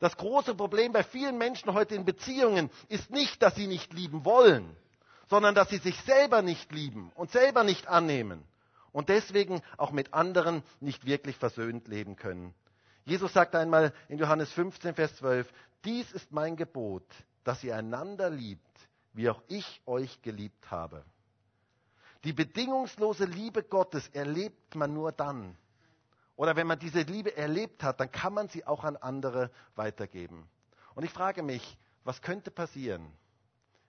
Das 0.00 0.16
große 0.16 0.54
Problem 0.54 0.92
bei 0.92 1.04
vielen 1.04 1.38
Menschen 1.38 1.72
heute 1.74 1.94
in 1.94 2.04
Beziehungen 2.04 2.70
ist 2.88 3.10
nicht, 3.10 3.42
dass 3.42 3.54
sie 3.54 3.66
nicht 3.66 3.92
lieben 3.92 4.24
wollen, 4.24 4.74
sondern 5.28 5.54
dass 5.54 5.68
sie 5.68 5.78
sich 5.78 6.00
selber 6.02 6.42
nicht 6.42 6.72
lieben 6.72 7.12
und 7.14 7.30
selber 7.30 7.64
nicht 7.64 7.86
annehmen 7.86 8.42
und 8.92 9.08
deswegen 9.08 9.62
auch 9.76 9.92
mit 9.92 10.14
anderen 10.14 10.62
nicht 10.80 11.04
wirklich 11.04 11.36
versöhnt 11.36 11.86
leben 11.86 12.16
können. 12.16 12.54
Jesus 13.04 13.32
sagt 13.32 13.54
einmal 13.54 13.92
in 14.08 14.18
Johannes 14.18 14.50
15, 14.52 14.94
Vers 14.94 15.16
12, 15.16 15.52
dies 15.84 16.10
ist 16.12 16.32
mein 16.32 16.56
Gebot, 16.56 17.04
dass 17.44 17.62
ihr 17.62 17.76
einander 17.76 18.30
liebt, 18.30 18.88
wie 19.12 19.28
auch 19.28 19.42
ich 19.48 19.82
euch 19.86 20.22
geliebt 20.22 20.70
habe. 20.70 21.04
Die 22.24 22.32
bedingungslose 22.32 23.26
Liebe 23.26 23.62
Gottes 23.62 24.08
erlebt 24.08 24.74
man 24.74 24.94
nur 24.94 25.12
dann, 25.12 25.56
oder 26.36 26.56
wenn 26.56 26.66
man 26.66 26.78
diese 26.78 27.02
Liebe 27.02 27.36
erlebt 27.36 27.82
hat, 27.82 28.00
dann 28.00 28.10
kann 28.10 28.34
man 28.34 28.48
sie 28.48 28.66
auch 28.66 28.82
an 28.82 28.96
andere 28.96 29.50
weitergeben. 29.76 30.48
Und 30.94 31.04
ich 31.04 31.12
frage 31.12 31.42
mich, 31.42 31.78
was 32.02 32.22
könnte 32.22 32.50
passieren, 32.50 33.06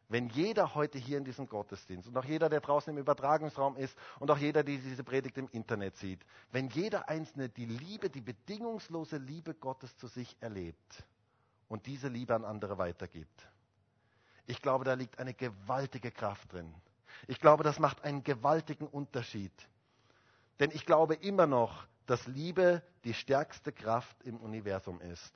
wenn 0.07 0.29
jeder 0.29 0.75
heute 0.75 0.97
hier 0.97 1.17
in 1.17 1.25
diesem 1.25 1.47
Gottesdienst 1.47 2.07
und 2.07 2.17
auch 2.17 2.25
jeder, 2.25 2.49
der 2.49 2.61
draußen 2.61 2.93
im 2.93 2.99
Übertragungsraum 2.99 3.75
ist 3.77 3.97
und 4.19 4.29
auch 4.29 4.37
jeder, 4.37 4.63
der 4.63 4.77
diese 4.77 5.03
Predigt 5.03 5.37
im 5.37 5.49
Internet 5.51 5.97
sieht, 5.97 6.25
wenn 6.51 6.69
jeder 6.69 7.09
Einzelne 7.09 7.49
die 7.49 7.65
Liebe, 7.65 8.09
die 8.09 8.21
bedingungslose 8.21 9.17
Liebe 9.17 9.53
Gottes 9.55 9.97
zu 9.97 10.07
sich 10.07 10.35
erlebt 10.41 11.03
und 11.67 11.85
diese 11.87 12.07
Liebe 12.07 12.35
an 12.35 12.45
andere 12.45 12.77
weitergibt. 12.77 13.47
Ich 14.47 14.61
glaube, 14.61 14.85
da 14.85 14.93
liegt 14.93 15.17
eine 15.19 15.33
gewaltige 15.33 16.11
Kraft 16.11 16.53
drin. 16.53 16.73
Ich 17.27 17.39
glaube, 17.39 17.63
das 17.63 17.79
macht 17.79 18.03
einen 18.03 18.23
gewaltigen 18.23 18.87
Unterschied. 18.87 19.53
Denn 20.59 20.69
ich 20.71 20.85
glaube 20.85 21.15
immer 21.15 21.47
noch, 21.47 21.87
dass 22.05 22.27
Liebe 22.27 22.83
die 23.03 23.13
stärkste 23.13 23.71
Kraft 23.71 24.21
im 24.23 24.37
Universum 24.37 25.01
ist. 25.01 25.33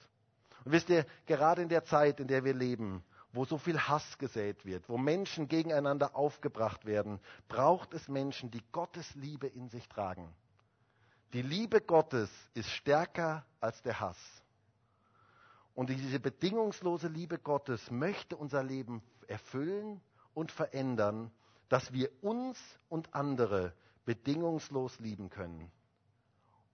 Und 0.63 0.73
wisst 0.73 0.89
ihr, 0.89 1.05
gerade 1.25 1.61
in 1.61 1.69
der 1.69 1.83
Zeit, 1.83 2.19
in 2.19 2.27
der 2.27 2.43
wir 2.43 2.53
leben, 2.53 3.03
wo 3.31 3.45
so 3.45 3.57
viel 3.57 3.79
Hass 3.79 4.17
gesät 4.17 4.65
wird, 4.65 4.89
wo 4.89 4.97
Menschen 4.97 5.47
gegeneinander 5.47 6.15
aufgebracht 6.15 6.85
werden, 6.85 7.19
braucht 7.47 7.93
es 7.93 8.07
Menschen, 8.07 8.49
die 8.49 8.63
Gottes 8.71 9.13
Liebe 9.15 9.47
in 9.47 9.69
sich 9.69 9.87
tragen. 9.87 10.33
Die 11.33 11.43
Liebe 11.43 11.79
Gottes 11.79 12.29
ist 12.55 12.69
stärker 12.71 13.45
als 13.59 13.81
der 13.83 13.99
Hass. 13.99 14.17
Und 15.75 15.89
diese 15.89 16.19
bedingungslose 16.19 17.07
Liebe 17.07 17.37
Gottes 17.37 17.91
möchte 17.91 18.35
unser 18.35 18.63
Leben 18.63 19.03
erfüllen 19.27 20.01
und 20.33 20.51
verändern, 20.51 21.31
dass 21.69 21.93
wir 21.93 22.09
uns 22.21 22.59
und 22.89 23.13
andere 23.13 23.73
bedingungslos 24.05 24.99
lieben 24.99 25.29
können. 25.29 25.71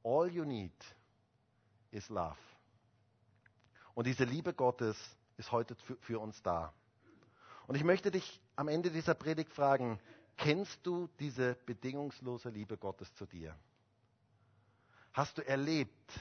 All 0.04 0.30
you 0.32 0.46
need 0.46 0.72
is 1.92 2.08
love. 2.10 2.38
Und 3.94 4.08
diese 4.08 4.24
Liebe 4.24 4.54
Gottes 4.54 4.98
ist 5.38 5.52
heute 5.52 5.76
für, 5.76 5.96
für 5.98 6.20
uns 6.20 6.42
da. 6.42 6.74
Und 7.68 7.76
ich 7.76 7.84
möchte 7.84 8.12
dich 8.12 8.42
am 8.56 8.68
Ende 8.68 8.92
dieser 8.92 9.16
Predigt 9.16 9.52
fragen, 9.52 10.00
kennst 10.38 10.86
du 10.86 11.10
diese 11.20 11.56
bedingungslose 11.66 12.50
Liebe 12.50 12.78
Gottes 12.78 13.14
zu 13.16 13.26
dir? 13.26 13.56
Hast 15.14 15.38
du 15.38 15.48
erlebt, 15.48 16.12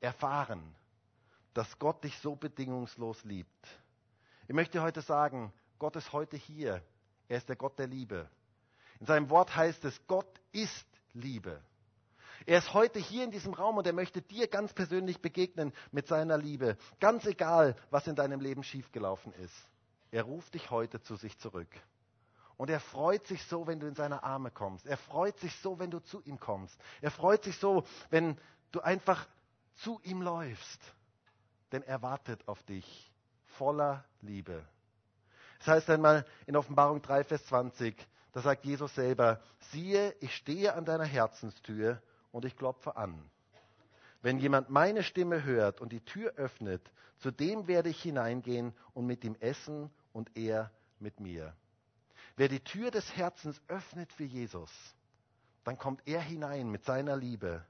erfahren, 0.00 0.74
dass 1.54 1.78
Gott 1.78 2.04
dich 2.04 2.18
so 2.18 2.34
bedingungslos 2.34 3.24
liebt? 3.24 3.66
Ich 4.48 4.54
möchte 4.54 4.82
heute 4.82 5.00
sagen, 5.00 5.52
Gott 5.78 5.96
ist 5.96 6.12
heute 6.12 6.36
hier. 6.36 6.82
Er 7.28 7.38
ist 7.38 7.48
der 7.48 7.56
Gott 7.56 7.78
der 7.78 7.86
Liebe. 7.86 8.28
In 9.00 9.06
seinem 9.06 9.30
Wort 9.30 9.54
heißt 9.54 9.84
es, 9.84 10.06
Gott 10.06 10.40
ist 10.52 10.86
Liebe. 11.12 11.60
Er 12.44 12.58
ist 12.58 12.74
heute 12.74 12.98
hier 12.98 13.24
in 13.24 13.30
diesem 13.30 13.54
Raum 13.54 13.78
und 13.78 13.86
er 13.86 13.92
möchte 13.92 14.20
dir 14.20 14.48
ganz 14.48 14.72
persönlich 14.74 15.20
begegnen 15.20 15.72
mit 15.92 16.06
seiner 16.06 16.36
Liebe. 16.36 16.76
Ganz 17.00 17.24
egal, 17.26 17.76
was 17.90 18.06
in 18.06 18.16
deinem 18.16 18.40
Leben 18.40 18.62
schiefgelaufen 18.62 19.32
ist. 19.34 19.54
Er 20.10 20.24
ruft 20.24 20.54
dich 20.54 20.70
heute 20.70 21.00
zu 21.00 21.16
sich 21.16 21.38
zurück. 21.38 21.68
Und 22.56 22.70
er 22.70 22.80
freut 22.80 23.26
sich 23.26 23.44
so, 23.44 23.66
wenn 23.66 23.80
du 23.80 23.86
in 23.86 23.94
seine 23.94 24.22
Arme 24.22 24.50
kommst. 24.50 24.86
Er 24.86 24.96
freut 24.96 25.38
sich 25.40 25.54
so, 25.60 25.78
wenn 25.78 25.90
du 25.90 26.00
zu 26.00 26.22
ihm 26.22 26.38
kommst. 26.40 26.78
Er 27.00 27.10
freut 27.10 27.44
sich 27.44 27.58
so, 27.58 27.84
wenn 28.10 28.38
du 28.72 28.80
einfach 28.80 29.26
zu 29.76 30.00
ihm 30.04 30.22
läufst. 30.22 30.80
Denn 31.72 31.82
er 31.82 32.02
wartet 32.02 32.46
auf 32.48 32.62
dich 32.62 33.12
voller 33.56 34.04
Liebe. 34.20 34.64
Das 35.58 35.68
heißt 35.68 35.90
einmal 35.90 36.24
in 36.46 36.56
Offenbarung 36.56 37.02
3, 37.02 37.24
Vers 37.24 37.44
20, 37.46 37.96
da 38.32 38.40
sagt 38.40 38.64
Jesus 38.64 38.94
selber, 38.94 39.40
siehe, 39.72 40.14
ich 40.20 40.34
stehe 40.36 40.74
an 40.74 40.84
deiner 40.84 41.04
Herzenstür 41.04 42.02
und 42.36 42.44
ich 42.44 42.54
klopfe 42.54 42.98
an. 42.98 43.18
Wenn 44.20 44.38
jemand 44.38 44.68
meine 44.68 45.02
Stimme 45.02 45.44
hört 45.44 45.80
und 45.80 45.90
die 45.90 46.04
Tür 46.04 46.34
öffnet, 46.34 46.92
zu 47.16 47.30
dem 47.30 47.66
werde 47.66 47.88
ich 47.88 48.02
hineingehen 48.02 48.74
und 48.92 49.06
mit 49.06 49.24
ihm 49.24 49.36
essen 49.40 49.90
und 50.12 50.36
er 50.36 50.70
mit 50.98 51.18
mir. 51.18 51.56
Wer 52.36 52.48
die 52.48 52.60
Tür 52.60 52.90
des 52.90 53.16
Herzens 53.16 53.58
öffnet 53.68 54.12
für 54.12 54.24
Jesus, 54.24 54.70
dann 55.64 55.78
kommt 55.78 56.06
er 56.06 56.20
hinein 56.20 56.70
mit 56.70 56.84
seiner 56.84 57.16
Liebe 57.16 57.64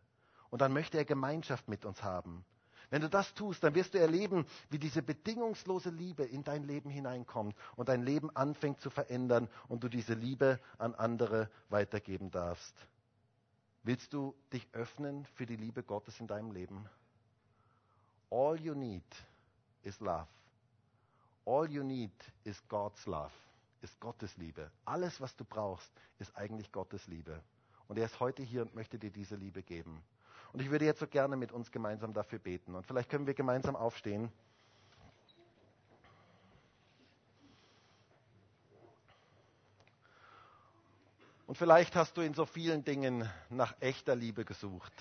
und 0.50 0.60
dann 0.62 0.72
möchte 0.72 0.98
er 0.98 1.04
Gemeinschaft 1.04 1.68
mit 1.68 1.84
uns 1.84 2.02
haben. 2.02 2.44
Wenn 2.90 3.02
du 3.02 3.08
das 3.08 3.34
tust, 3.34 3.62
dann 3.62 3.76
wirst 3.76 3.94
du 3.94 4.00
erleben, 4.00 4.46
wie 4.70 4.80
diese 4.80 5.00
bedingungslose 5.00 5.90
Liebe 5.90 6.24
in 6.24 6.42
dein 6.42 6.64
Leben 6.64 6.90
hineinkommt 6.90 7.54
und 7.76 7.88
dein 7.88 8.02
Leben 8.02 8.34
anfängt 8.34 8.80
zu 8.80 8.90
verändern 8.90 9.48
und 9.68 9.84
du 9.84 9.88
diese 9.88 10.14
Liebe 10.14 10.58
an 10.76 10.96
andere 10.96 11.50
weitergeben 11.68 12.32
darfst. 12.32 12.74
Willst 13.86 14.12
du 14.12 14.34
dich 14.52 14.66
öffnen 14.72 15.24
für 15.36 15.46
die 15.46 15.54
Liebe 15.54 15.84
Gottes 15.84 16.18
in 16.18 16.26
deinem 16.26 16.50
Leben? 16.50 16.90
All 18.30 18.60
you 18.60 18.74
need 18.74 19.04
is 19.84 20.00
love. 20.00 20.26
All 21.44 21.70
you 21.70 21.84
need 21.84 22.10
is 22.42 22.60
God's 22.66 23.06
love, 23.06 23.30
ist 23.82 24.00
Gottes 24.00 24.36
Liebe. 24.38 24.72
Alles, 24.86 25.20
was 25.20 25.36
du 25.36 25.44
brauchst, 25.44 25.92
ist 26.18 26.36
eigentlich 26.36 26.72
Gottes 26.72 27.06
Liebe. 27.06 27.40
Und 27.86 27.96
er 27.96 28.06
ist 28.06 28.18
heute 28.18 28.42
hier 28.42 28.62
und 28.62 28.74
möchte 28.74 28.98
dir 28.98 29.12
diese 29.12 29.36
Liebe 29.36 29.62
geben. 29.62 30.02
Und 30.52 30.60
ich 30.60 30.70
würde 30.72 30.84
jetzt 30.84 30.98
so 30.98 31.06
gerne 31.06 31.36
mit 31.36 31.52
uns 31.52 31.70
gemeinsam 31.70 32.12
dafür 32.12 32.40
beten. 32.40 32.74
Und 32.74 32.84
vielleicht 32.88 33.08
können 33.08 33.28
wir 33.28 33.34
gemeinsam 33.34 33.76
aufstehen. 33.76 34.32
Und 41.46 41.56
vielleicht 41.56 41.94
hast 41.94 42.16
du 42.16 42.22
in 42.22 42.34
so 42.34 42.44
vielen 42.44 42.84
Dingen 42.84 43.30
nach 43.50 43.74
echter 43.80 44.16
Liebe 44.16 44.44
gesucht. 44.44 44.92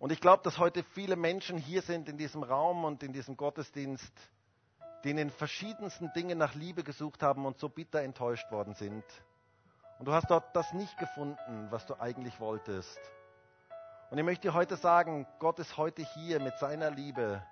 Und 0.00 0.10
ich 0.10 0.20
glaube, 0.20 0.42
dass 0.42 0.58
heute 0.58 0.82
viele 0.82 1.16
Menschen 1.16 1.56
hier 1.56 1.80
sind 1.80 2.08
in 2.08 2.18
diesem 2.18 2.42
Raum 2.42 2.84
und 2.84 3.02
in 3.02 3.12
diesem 3.12 3.36
Gottesdienst, 3.36 4.12
die 5.04 5.10
in 5.10 5.16
den 5.16 5.30
verschiedensten 5.30 6.12
Dingen 6.14 6.38
nach 6.38 6.54
Liebe 6.54 6.82
gesucht 6.82 7.22
haben 7.22 7.46
und 7.46 7.58
so 7.58 7.68
bitter 7.68 8.02
enttäuscht 8.02 8.50
worden 8.50 8.74
sind. 8.74 9.04
Und 9.98 10.06
du 10.06 10.12
hast 10.12 10.28
dort 10.28 10.54
das 10.56 10.72
nicht 10.72 10.98
gefunden, 10.98 11.68
was 11.70 11.86
du 11.86 12.00
eigentlich 12.00 12.40
wolltest. 12.40 12.98
Und 14.10 14.18
ich 14.18 14.24
möchte 14.24 14.48
dir 14.48 14.54
heute 14.54 14.76
sagen, 14.76 15.26
Gott 15.38 15.58
ist 15.60 15.76
heute 15.76 16.02
hier 16.02 16.40
mit 16.40 16.58
seiner 16.58 16.90
Liebe 16.90 17.42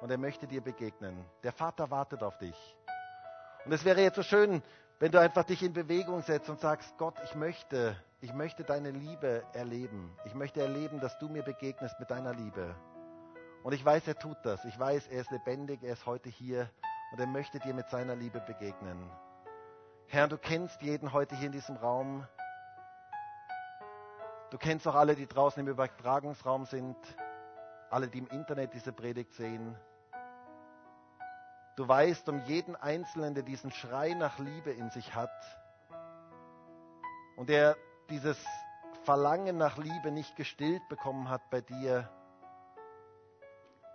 und 0.00 0.10
er 0.10 0.18
möchte 0.18 0.46
dir 0.46 0.60
begegnen. 0.60 1.24
Der 1.42 1.52
Vater 1.52 1.90
wartet 1.90 2.22
auf 2.22 2.38
dich. 2.38 2.56
Und 3.64 3.72
es 3.72 3.84
wäre 3.84 4.00
jetzt 4.00 4.16
so 4.16 4.22
schön, 4.22 4.62
wenn 5.00 5.12
du 5.12 5.18
einfach 5.18 5.44
dich 5.44 5.62
in 5.62 5.72
Bewegung 5.72 6.20
setzt 6.20 6.50
und 6.50 6.60
sagst, 6.60 6.96
Gott, 6.98 7.14
ich 7.24 7.34
möchte, 7.34 7.96
ich 8.20 8.34
möchte 8.34 8.64
deine 8.64 8.90
Liebe 8.90 9.42
erleben. 9.54 10.14
Ich 10.26 10.34
möchte 10.34 10.60
erleben, 10.60 11.00
dass 11.00 11.18
du 11.18 11.28
mir 11.30 11.42
begegnest 11.42 11.98
mit 11.98 12.10
deiner 12.10 12.34
Liebe. 12.34 12.76
Und 13.62 13.72
ich 13.72 13.82
weiß, 13.82 14.06
er 14.08 14.18
tut 14.18 14.36
das. 14.42 14.62
Ich 14.66 14.78
weiß, 14.78 15.08
er 15.08 15.22
ist 15.22 15.30
lebendig, 15.30 15.82
er 15.82 15.94
ist 15.94 16.04
heute 16.04 16.28
hier 16.28 16.68
und 17.12 17.18
er 17.18 17.26
möchte 17.26 17.58
dir 17.60 17.72
mit 17.72 17.88
seiner 17.88 18.14
Liebe 18.14 18.40
begegnen. 18.40 19.10
Herr, 20.06 20.28
du 20.28 20.36
kennst 20.36 20.82
jeden 20.82 21.14
heute 21.14 21.34
hier 21.34 21.46
in 21.46 21.52
diesem 21.52 21.76
Raum. 21.76 22.26
Du 24.50 24.58
kennst 24.58 24.86
auch 24.86 24.96
alle, 24.96 25.14
die 25.14 25.26
draußen 25.26 25.60
im 25.60 25.68
Übertragungsraum 25.68 26.66
sind, 26.66 26.96
alle, 27.88 28.08
die 28.08 28.18
im 28.18 28.26
Internet 28.26 28.74
diese 28.74 28.92
Predigt 28.92 29.32
sehen. 29.32 29.76
Du 31.80 31.88
weißt 31.88 32.28
um 32.28 32.44
jeden 32.44 32.76
Einzelnen, 32.76 33.32
der 33.32 33.42
diesen 33.42 33.70
Schrei 33.70 34.12
nach 34.12 34.38
Liebe 34.38 34.70
in 34.70 34.90
sich 34.90 35.14
hat 35.14 35.30
und 37.38 37.48
der 37.48 37.74
dieses 38.10 38.36
Verlangen 39.04 39.56
nach 39.56 39.78
Liebe 39.78 40.10
nicht 40.10 40.36
gestillt 40.36 40.86
bekommen 40.90 41.30
hat 41.30 41.40
bei 41.48 41.62
dir. 41.62 42.06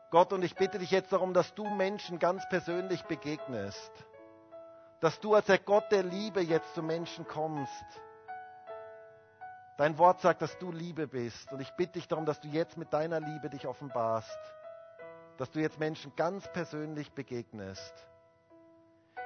Gott, 0.09 0.33
und 0.33 0.41
ich 0.41 0.55
bitte 0.55 0.79
dich 0.79 0.89
jetzt 0.89 1.13
darum, 1.13 1.35
dass 1.35 1.53
du 1.53 1.63
Menschen 1.63 2.17
ganz 2.17 2.41
persönlich 2.49 3.03
begegnest. 3.03 3.91
Dass 4.99 5.19
du 5.19 5.35
als 5.35 5.45
der 5.45 5.59
Gott 5.59 5.91
der 5.91 6.01
Liebe 6.01 6.41
jetzt 6.41 6.73
zu 6.73 6.81
Menschen 6.81 7.27
kommst. 7.27 7.85
Dein 9.77 9.95
Wort 9.99 10.21
sagt, 10.21 10.41
dass 10.41 10.57
du 10.57 10.71
Liebe 10.71 11.05
bist. 11.05 11.51
Und 11.51 11.59
ich 11.59 11.69
bitte 11.75 11.93
dich 11.93 12.07
darum, 12.07 12.25
dass 12.25 12.39
du 12.39 12.47
jetzt 12.47 12.77
mit 12.77 12.91
deiner 12.91 13.19
Liebe 13.19 13.51
dich 13.51 13.67
offenbarst. 13.67 14.39
Dass 15.37 15.51
du 15.51 15.59
jetzt 15.59 15.79
Menschen 15.79 16.15
ganz 16.15 16.47
persönlich 16.53 17.11
begegnest. 17.11 17.93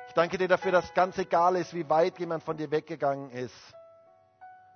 Ich 0.07 0.13
danke 0.13 0.37
dir 0.37 0.47
dafür, 0.47 0.71
dass 0.71 0.93
ganz 0.93 1.17
egal 1.17 1.55
ist, 1.55 1.73
wie 1.73 1.87
weit 1.87 2.17
jemand 2.17 2.43
von 2.43 2.57
dir 2.57 2.71
weggegangen 2.71 3.29
ist. 3.29 3.55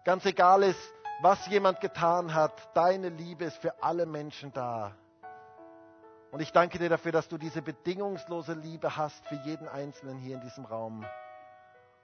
Ganz 0.06 0.26
egal 0.26 0.62
ist, 0.64 0.94
was 1.22 1.48
jemand 1.48 1.80
getan 1.82 2.34
hat. 2.34 2.76
Deine 2.76 3.10
Liebe 3.10 3.46
ist 3.46 3.58
für 3.58 3.82
alle 3.82 4.06
Menschen 4.06 4.54
da. 4.54 4.96
Und 6.32 6.40
ich 6.40 6.52
danke 6.52 6.78
dir 6.80 6.90
dafür, 6.90 7.12
dass 7.12 7.28
du 7.28 7.38
diese 7.38 7.62
bedingungslose 7.62 8.54
Liebe 8.54 8.98
hast 8.98 9.26
für 9.28 9.36
jeden 9.36 9.68
Einzelnen 9.68 10.18
hier 10.18 10.36
in 10.36 10.42
diesem 10.42 10.66
Raum. 10.66 11.06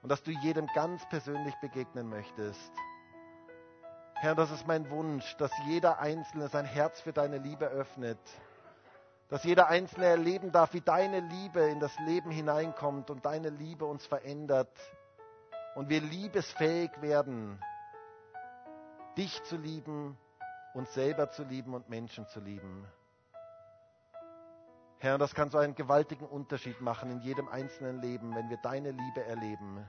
Und 0.02 0.10
dass 0.10 0.24
du 0.24 0.32
jedem 0.32 0.68
ganz 0.74 1.08
persönlich 1.10 1.56
begegnen 1.62 2.08
möchtest. 2.10 2.72
Herr, 4.16 4.36
das 4.36 4.52
ist 4.52 4.68
mein 4.68 4.90
Wunsch, 4.90 5.36
dass 5.38 5.52
jeder 5.66 6.00
Einzelne 6.00 6.48
sein 6.48 6.66
Herz 6.66 7.02
für 7.02 7.14
deine 7.14 7.38
Liebe 7.38 7.66
öffnet. 7.68 8.20
Dass 9.30 9.44
jeder 9.44 9.68
Einzelne 9.68 10.08
erleben 10.08 10.52
darf, 10.52 10.74
wie 10.74 10.82
deine 10.82 11.20
Liebe 11.20 11.62
in 11.62 11.80
das 11.80 11.98
Leben 12.00 12.32
hineinkommt 12.32 13.12
und 13.12 13.26
deine 13.26 13.50
Liebe 13.50 13.86
uns 13.86 14.06
verändert. 14.06 14.76
Und 15.76 15.90
wir 15.90 16.02
liebesfähig 16.02 16.90
werden, 17.02 17.62
dich 19.18 19.44
zu 19.44 19.58
lieben, 19.58 20.18
uns 20.74 20.94
selber 20.94 21.30
zu 21.30 21.44
lieben 21.44 21.76
und 21.76 21.90
Menschen 21.90 22.28
zu 22.28 22.40
lieben. 22.40 22.88
Herr, 24.98 25.18
das 25.18 25.34
kann 25.34 25.50
so 25.50 25.58
einen 25.58 25.76
gewaltigen 25.76 26.26
Unterschied 26.26 26.82
machen 26.82 27.10
in 27.12 27.22
jedem 27.22 27.48
einzelnen 27.48 28.02
Leben, 28.02 28.36
wenn 28.36 28.50
wir 28.50 28.58
deine 28.58 28.92
Liebe 28.92 29.24
erleben. 29.24 29.86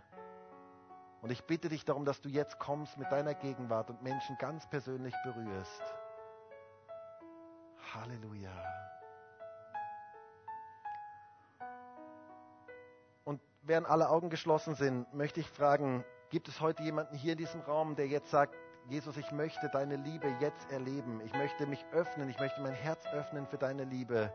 Und 1.23 1.31
ich 1.31 1.45
bitte 1.45 1.69
dich 1.69 1.85
darum, 1.85 2.05
dass 2.05 2.21
du 2.21 2.29
jetzt 2.29 2.59
kommst 2.59 2.97
mit 2.97 3.11
deiner 3.11 3.35
Gegenwart 3.35 3.91
und 3.91 4.03
Menschen 4.03 4.37
ganz 4.39 4.69
persönlich 4.69 5.15
berührst. 5.25 5.83
Halleluja. 7.95 8.80
Während 13.63 13.89
alle 13.89 14.09
Augen 14.09 14.31
geschlossen 14.31 14.75
sind, 14.75 15.13
möchte 15.15 15.41
ich 15.41 15.49
fragen, 15.49 16.05
gibt 16.31 16.49
es 16.49 16.61
heute 16.61 16.83
jemanden 16.83 17.17
hier 17.17 17.33
in 17.33 17.39
diesem 17.39 17.61
Raum, 17.61 17.97
der 17.97 18.07
jetzt 18.07 18.31
sagt, 18.31 18.55
Jesus, 18.89 19.17
ich 19.17 19.31
möchte 19.31 19.69
deine 19.73 19.97
Liebe 19.97 20.29
jetzt 20.41 20.71
erleben. 20.71 21.21
Ich 21.25 21.33
möchte 21.35 21.67
mich 21.67 21.85
öffnen, 21.93 22.29
ich 22.29 22.39
möchte 22.39 22.61
mein 22.61 22.73
Herz 22.73 23.05
öffnen 23.13 23.47
für 23.47 23.59
deine 23.59 23.85
Liebe 23.85 24.33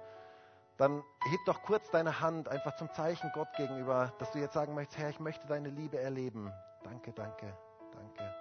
dann 0.77 1.03
heb 1.21 1.39
doch 1.45 1.61
kurz 1.63 1.89
deine 1.91 2.19
Hand 2.19 2.49
einfach 2.49 2.75
zum 2.75 2.91
Zeichen 2.91 3.31
Gott 3.33 3.47
gegenüber, 3.55 4.13
dass 4.19 4.31
du 4.31 4.39
jetzt 4.39 4.53
sagen 4.53 4.73
möchtest, 4.73 4.99
Herr, 4.99 5.09
ich 5.09 5.19
möchte 5.19 5.47
deine 5.47 5.69
Liebe 5.69 5.99
erleben. 5.99 6.51
Danke, 6.83 7.13
danke, 7.13 7.57
danke, 7.93 8.35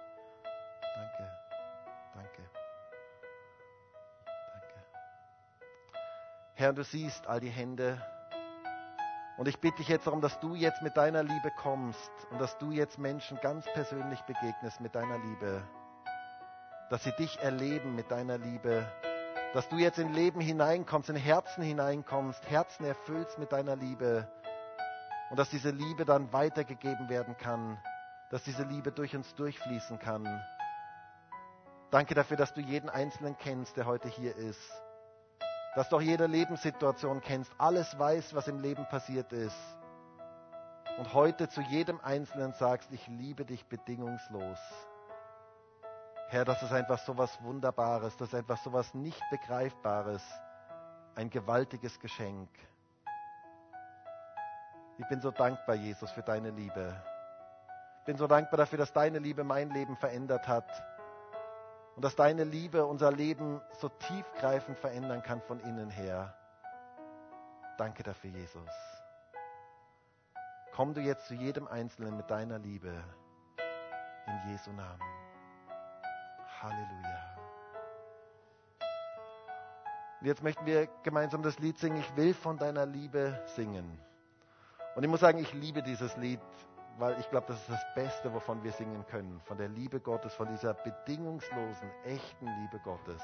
danke, 0.95 1.31
danke, 2.13 2.49
danke. 4.53 4.83
Herr, 6.55 6.73
du 6.73 6.83
siehst 6.83 7.25
all 7.27 7.39
die 7.39 7.49
Hände. 7.49 8.01
Und 9.37 9.47
ich 9.47 9.59
bitte 9.59 9.77
dich 9.77 9.89
jetzt 9.89 10.07
darum, 10.07 10.21
dass 10.21 10.39
du 10.39 10.55
jetzt 10.55 10.81
mit 10.81 10.95
deiner 10.95 11.23
Liebe 11.23 11.51
kommst 11.51 12.11
und 12.31 12.39
dass 12.39 12.57
du 12.57 12.71
jetzt 12.71 12.97
Menschen 12.97 13.37
ganz 13.41 13.65
persönlich 13.73 14.21
begegnest 14.21 14.79
mit 14.79 14.95
deiner 14.95 15.17
Liebe. 15.17 15.61
Dass 16.89 17.03
sie 17.03 17.11
dich 17.13 17.39
erleben 17.39 17.95
mit 17.95 18.11
deiner 18.11 18.37
Liebe 18.37 18.85
dass 19.55 19.69
du 19.69 19.77
jetzt 19.77 19.99
in 19.99 20.11
Leben 20.11 20.41
hineinkommst, 20.41 21.09
in 21.09 21.15
Herzen 21.15 21.63
hineinkommst, 21.63 22.43
Herzen 22.49 22.83
erfüllst 22.83 23.39
mit 23.39 23.53
deiner 23.53 23.77
Liebe 23.77 24.27
und 25.29 25.39
dass 25.39 25.49
diese 25.49 25.69
Liebe 25.69 26.03
dann 26.03 26.33
weitergegeben 26.33 27.07
werden 27.07 27.37
kann, 27.37 27.77
dass 28.31 28.43
diese 28.43 28.63
Liebe 28.63 28.91
durch 28.91 29.15
uns 29.15 29.33
durchfließen 29.35 29.97
kann. 29.97 30.27
Danke 31.89 32.15
dafür, 32.15 32.35
dass 32.35 32.53
du 32.53 32.59
jeden 32.59 32.89
Einzelnen 32.89 33.37
kennst, 33.37 33.77
der 33.77 33.85
heute 33.85 34.09
hier 34.09 34.35
ist. 34.35 34.84
Dass 35.75 35.89
du 35.89 35.97
auch 35.97 36.01
jede 36.01 36.25
Lebenssituation 36.25 37.19
kennst, 37.19 37.53
alles 37.57 37.99
weißt, 37.99 38.33
was 38.33 38.47
im 38.47 38.59
Leben 38.59 38.87
passiert 38.87 39.33
ist. 39.33 39.57
Und 40.97 41.13
heute 41.13 41.49
zu 41.49 41.59
jedem 41.59 41.99
Einzelnen 41.99 42.53
sagst, 42.53 42.89
ich 42.93 43.05
liebe 43.07 43.43
dich 43.43 43.65
bedingungslos. 43.65 44.57
Herr, 46.29 46.45
das 46.45 46.63
ist 46.63 46.71
einfach 46.71 46.97
so 46.99 47.17
was 47.17 47.43
Wunderbares, 47.43 48.15
das 48.15 48.29
ist 48.29 48.35
einfach 48.35 48.57
so 48.57 48.71
was 48.71 48.93
nicht 48.93 49.21
Begreifbares, 49.29 50.23
ein 51.15 51.29
gewaltiges 51.29 51.99
Geschenk. 51.99 52.49
Ich 54.97 55.07
bin 55.09 55.19
so 55.19 55.31
dankbar, 55.31 55.75
Jesus, 55.75 56.09
für 56.11 56.23
deine 56.23 56.51
Liebe. 56.51 56.95
Ich 57.99 58.05
bin 58.05 58.15
so 58.15 58.27
dankbar 58.27 58.59
dafür, 58.59 58.77
dass 58.77 58.93
deine 58.93 59.19
Liebe 59.19 59.43
mein 59.43 59.69
Leben 59.71 59.97
verändert 59.97 60.47
hat 60.47 60.65
und 61.95 62.03
dass 62.03 62.15
deine 62.15 62.43
Liebe 62.43 62.85
unser 62.85 63.11
Leben 63.11 63.61
so 63.79 63.89
tiefgreifend 63.89 64.77
verändern 64.77 65.23
kann 65.23 65.41
von 65.41 65.59
innen 65.61 65.89
her. 65.89 66.35
Danke 67.77 68.03
dafür, 68.03 68.31
Jesus. 68.31 68.69
Komm 70.73 70.93
du 70.93 71.01
jetzt 71.01 71.27
zu 71.27 71.33
jedem 71.33 71.67
Einzelnen 71.67 72.17
mit 72.17 72.29
deiner 72.29 72.59
Liebe. 72.59 72.91
In 74.27 74.51
Jesu 74.51 74.71
Namen. 74.71 75.01
Halleluja. 76.61 77.35
Und 80.19 80.27
jetzt 80.27 80.43
möchten 80.43 80.65
wir 80.65 80.87
gemeinsam 81.03 81.43
das 81.43 81.59
Lied 81.59 81.77
singen, 81.77 81.97
ich 81.97 82.15
will 82.15 82.33
von 82.33 82.57
deiner 82.57 82.85
Liebe 82.85 83.41
singen. 83.45 83.99
Und 84.95 85.03
ich 85.03 85.09
muss 85.09 85.19
sagen, 85.19 85.39
ich 85.39 85.53
liebe 85.53 85.83
dieses 85.83 86.17
Lied, 86.17 86.39
weil 86.97 87.19
ich 87.19 87.29
glaube, 87.29 87.47
das 87.47 87.59
ist 87.59 87.69
das 87.69 87.93
Beste, 87.93 88.33
wovon 88.33 88.63
wir 88.63 88.71
singen 88.71 89.05
können. 89.07 89.39
Von 89.41 89.57
der 89.57 89.69
Liebe 89.69 89.99
Gottes, 89.99 90.33
von 90.33 90.47
dieser 90.47 90.73
bedingungslosen, 90.73 91.89
echten 92.05 92.45
Liebe 92.45 92.79
Gottes. 92.83 93.21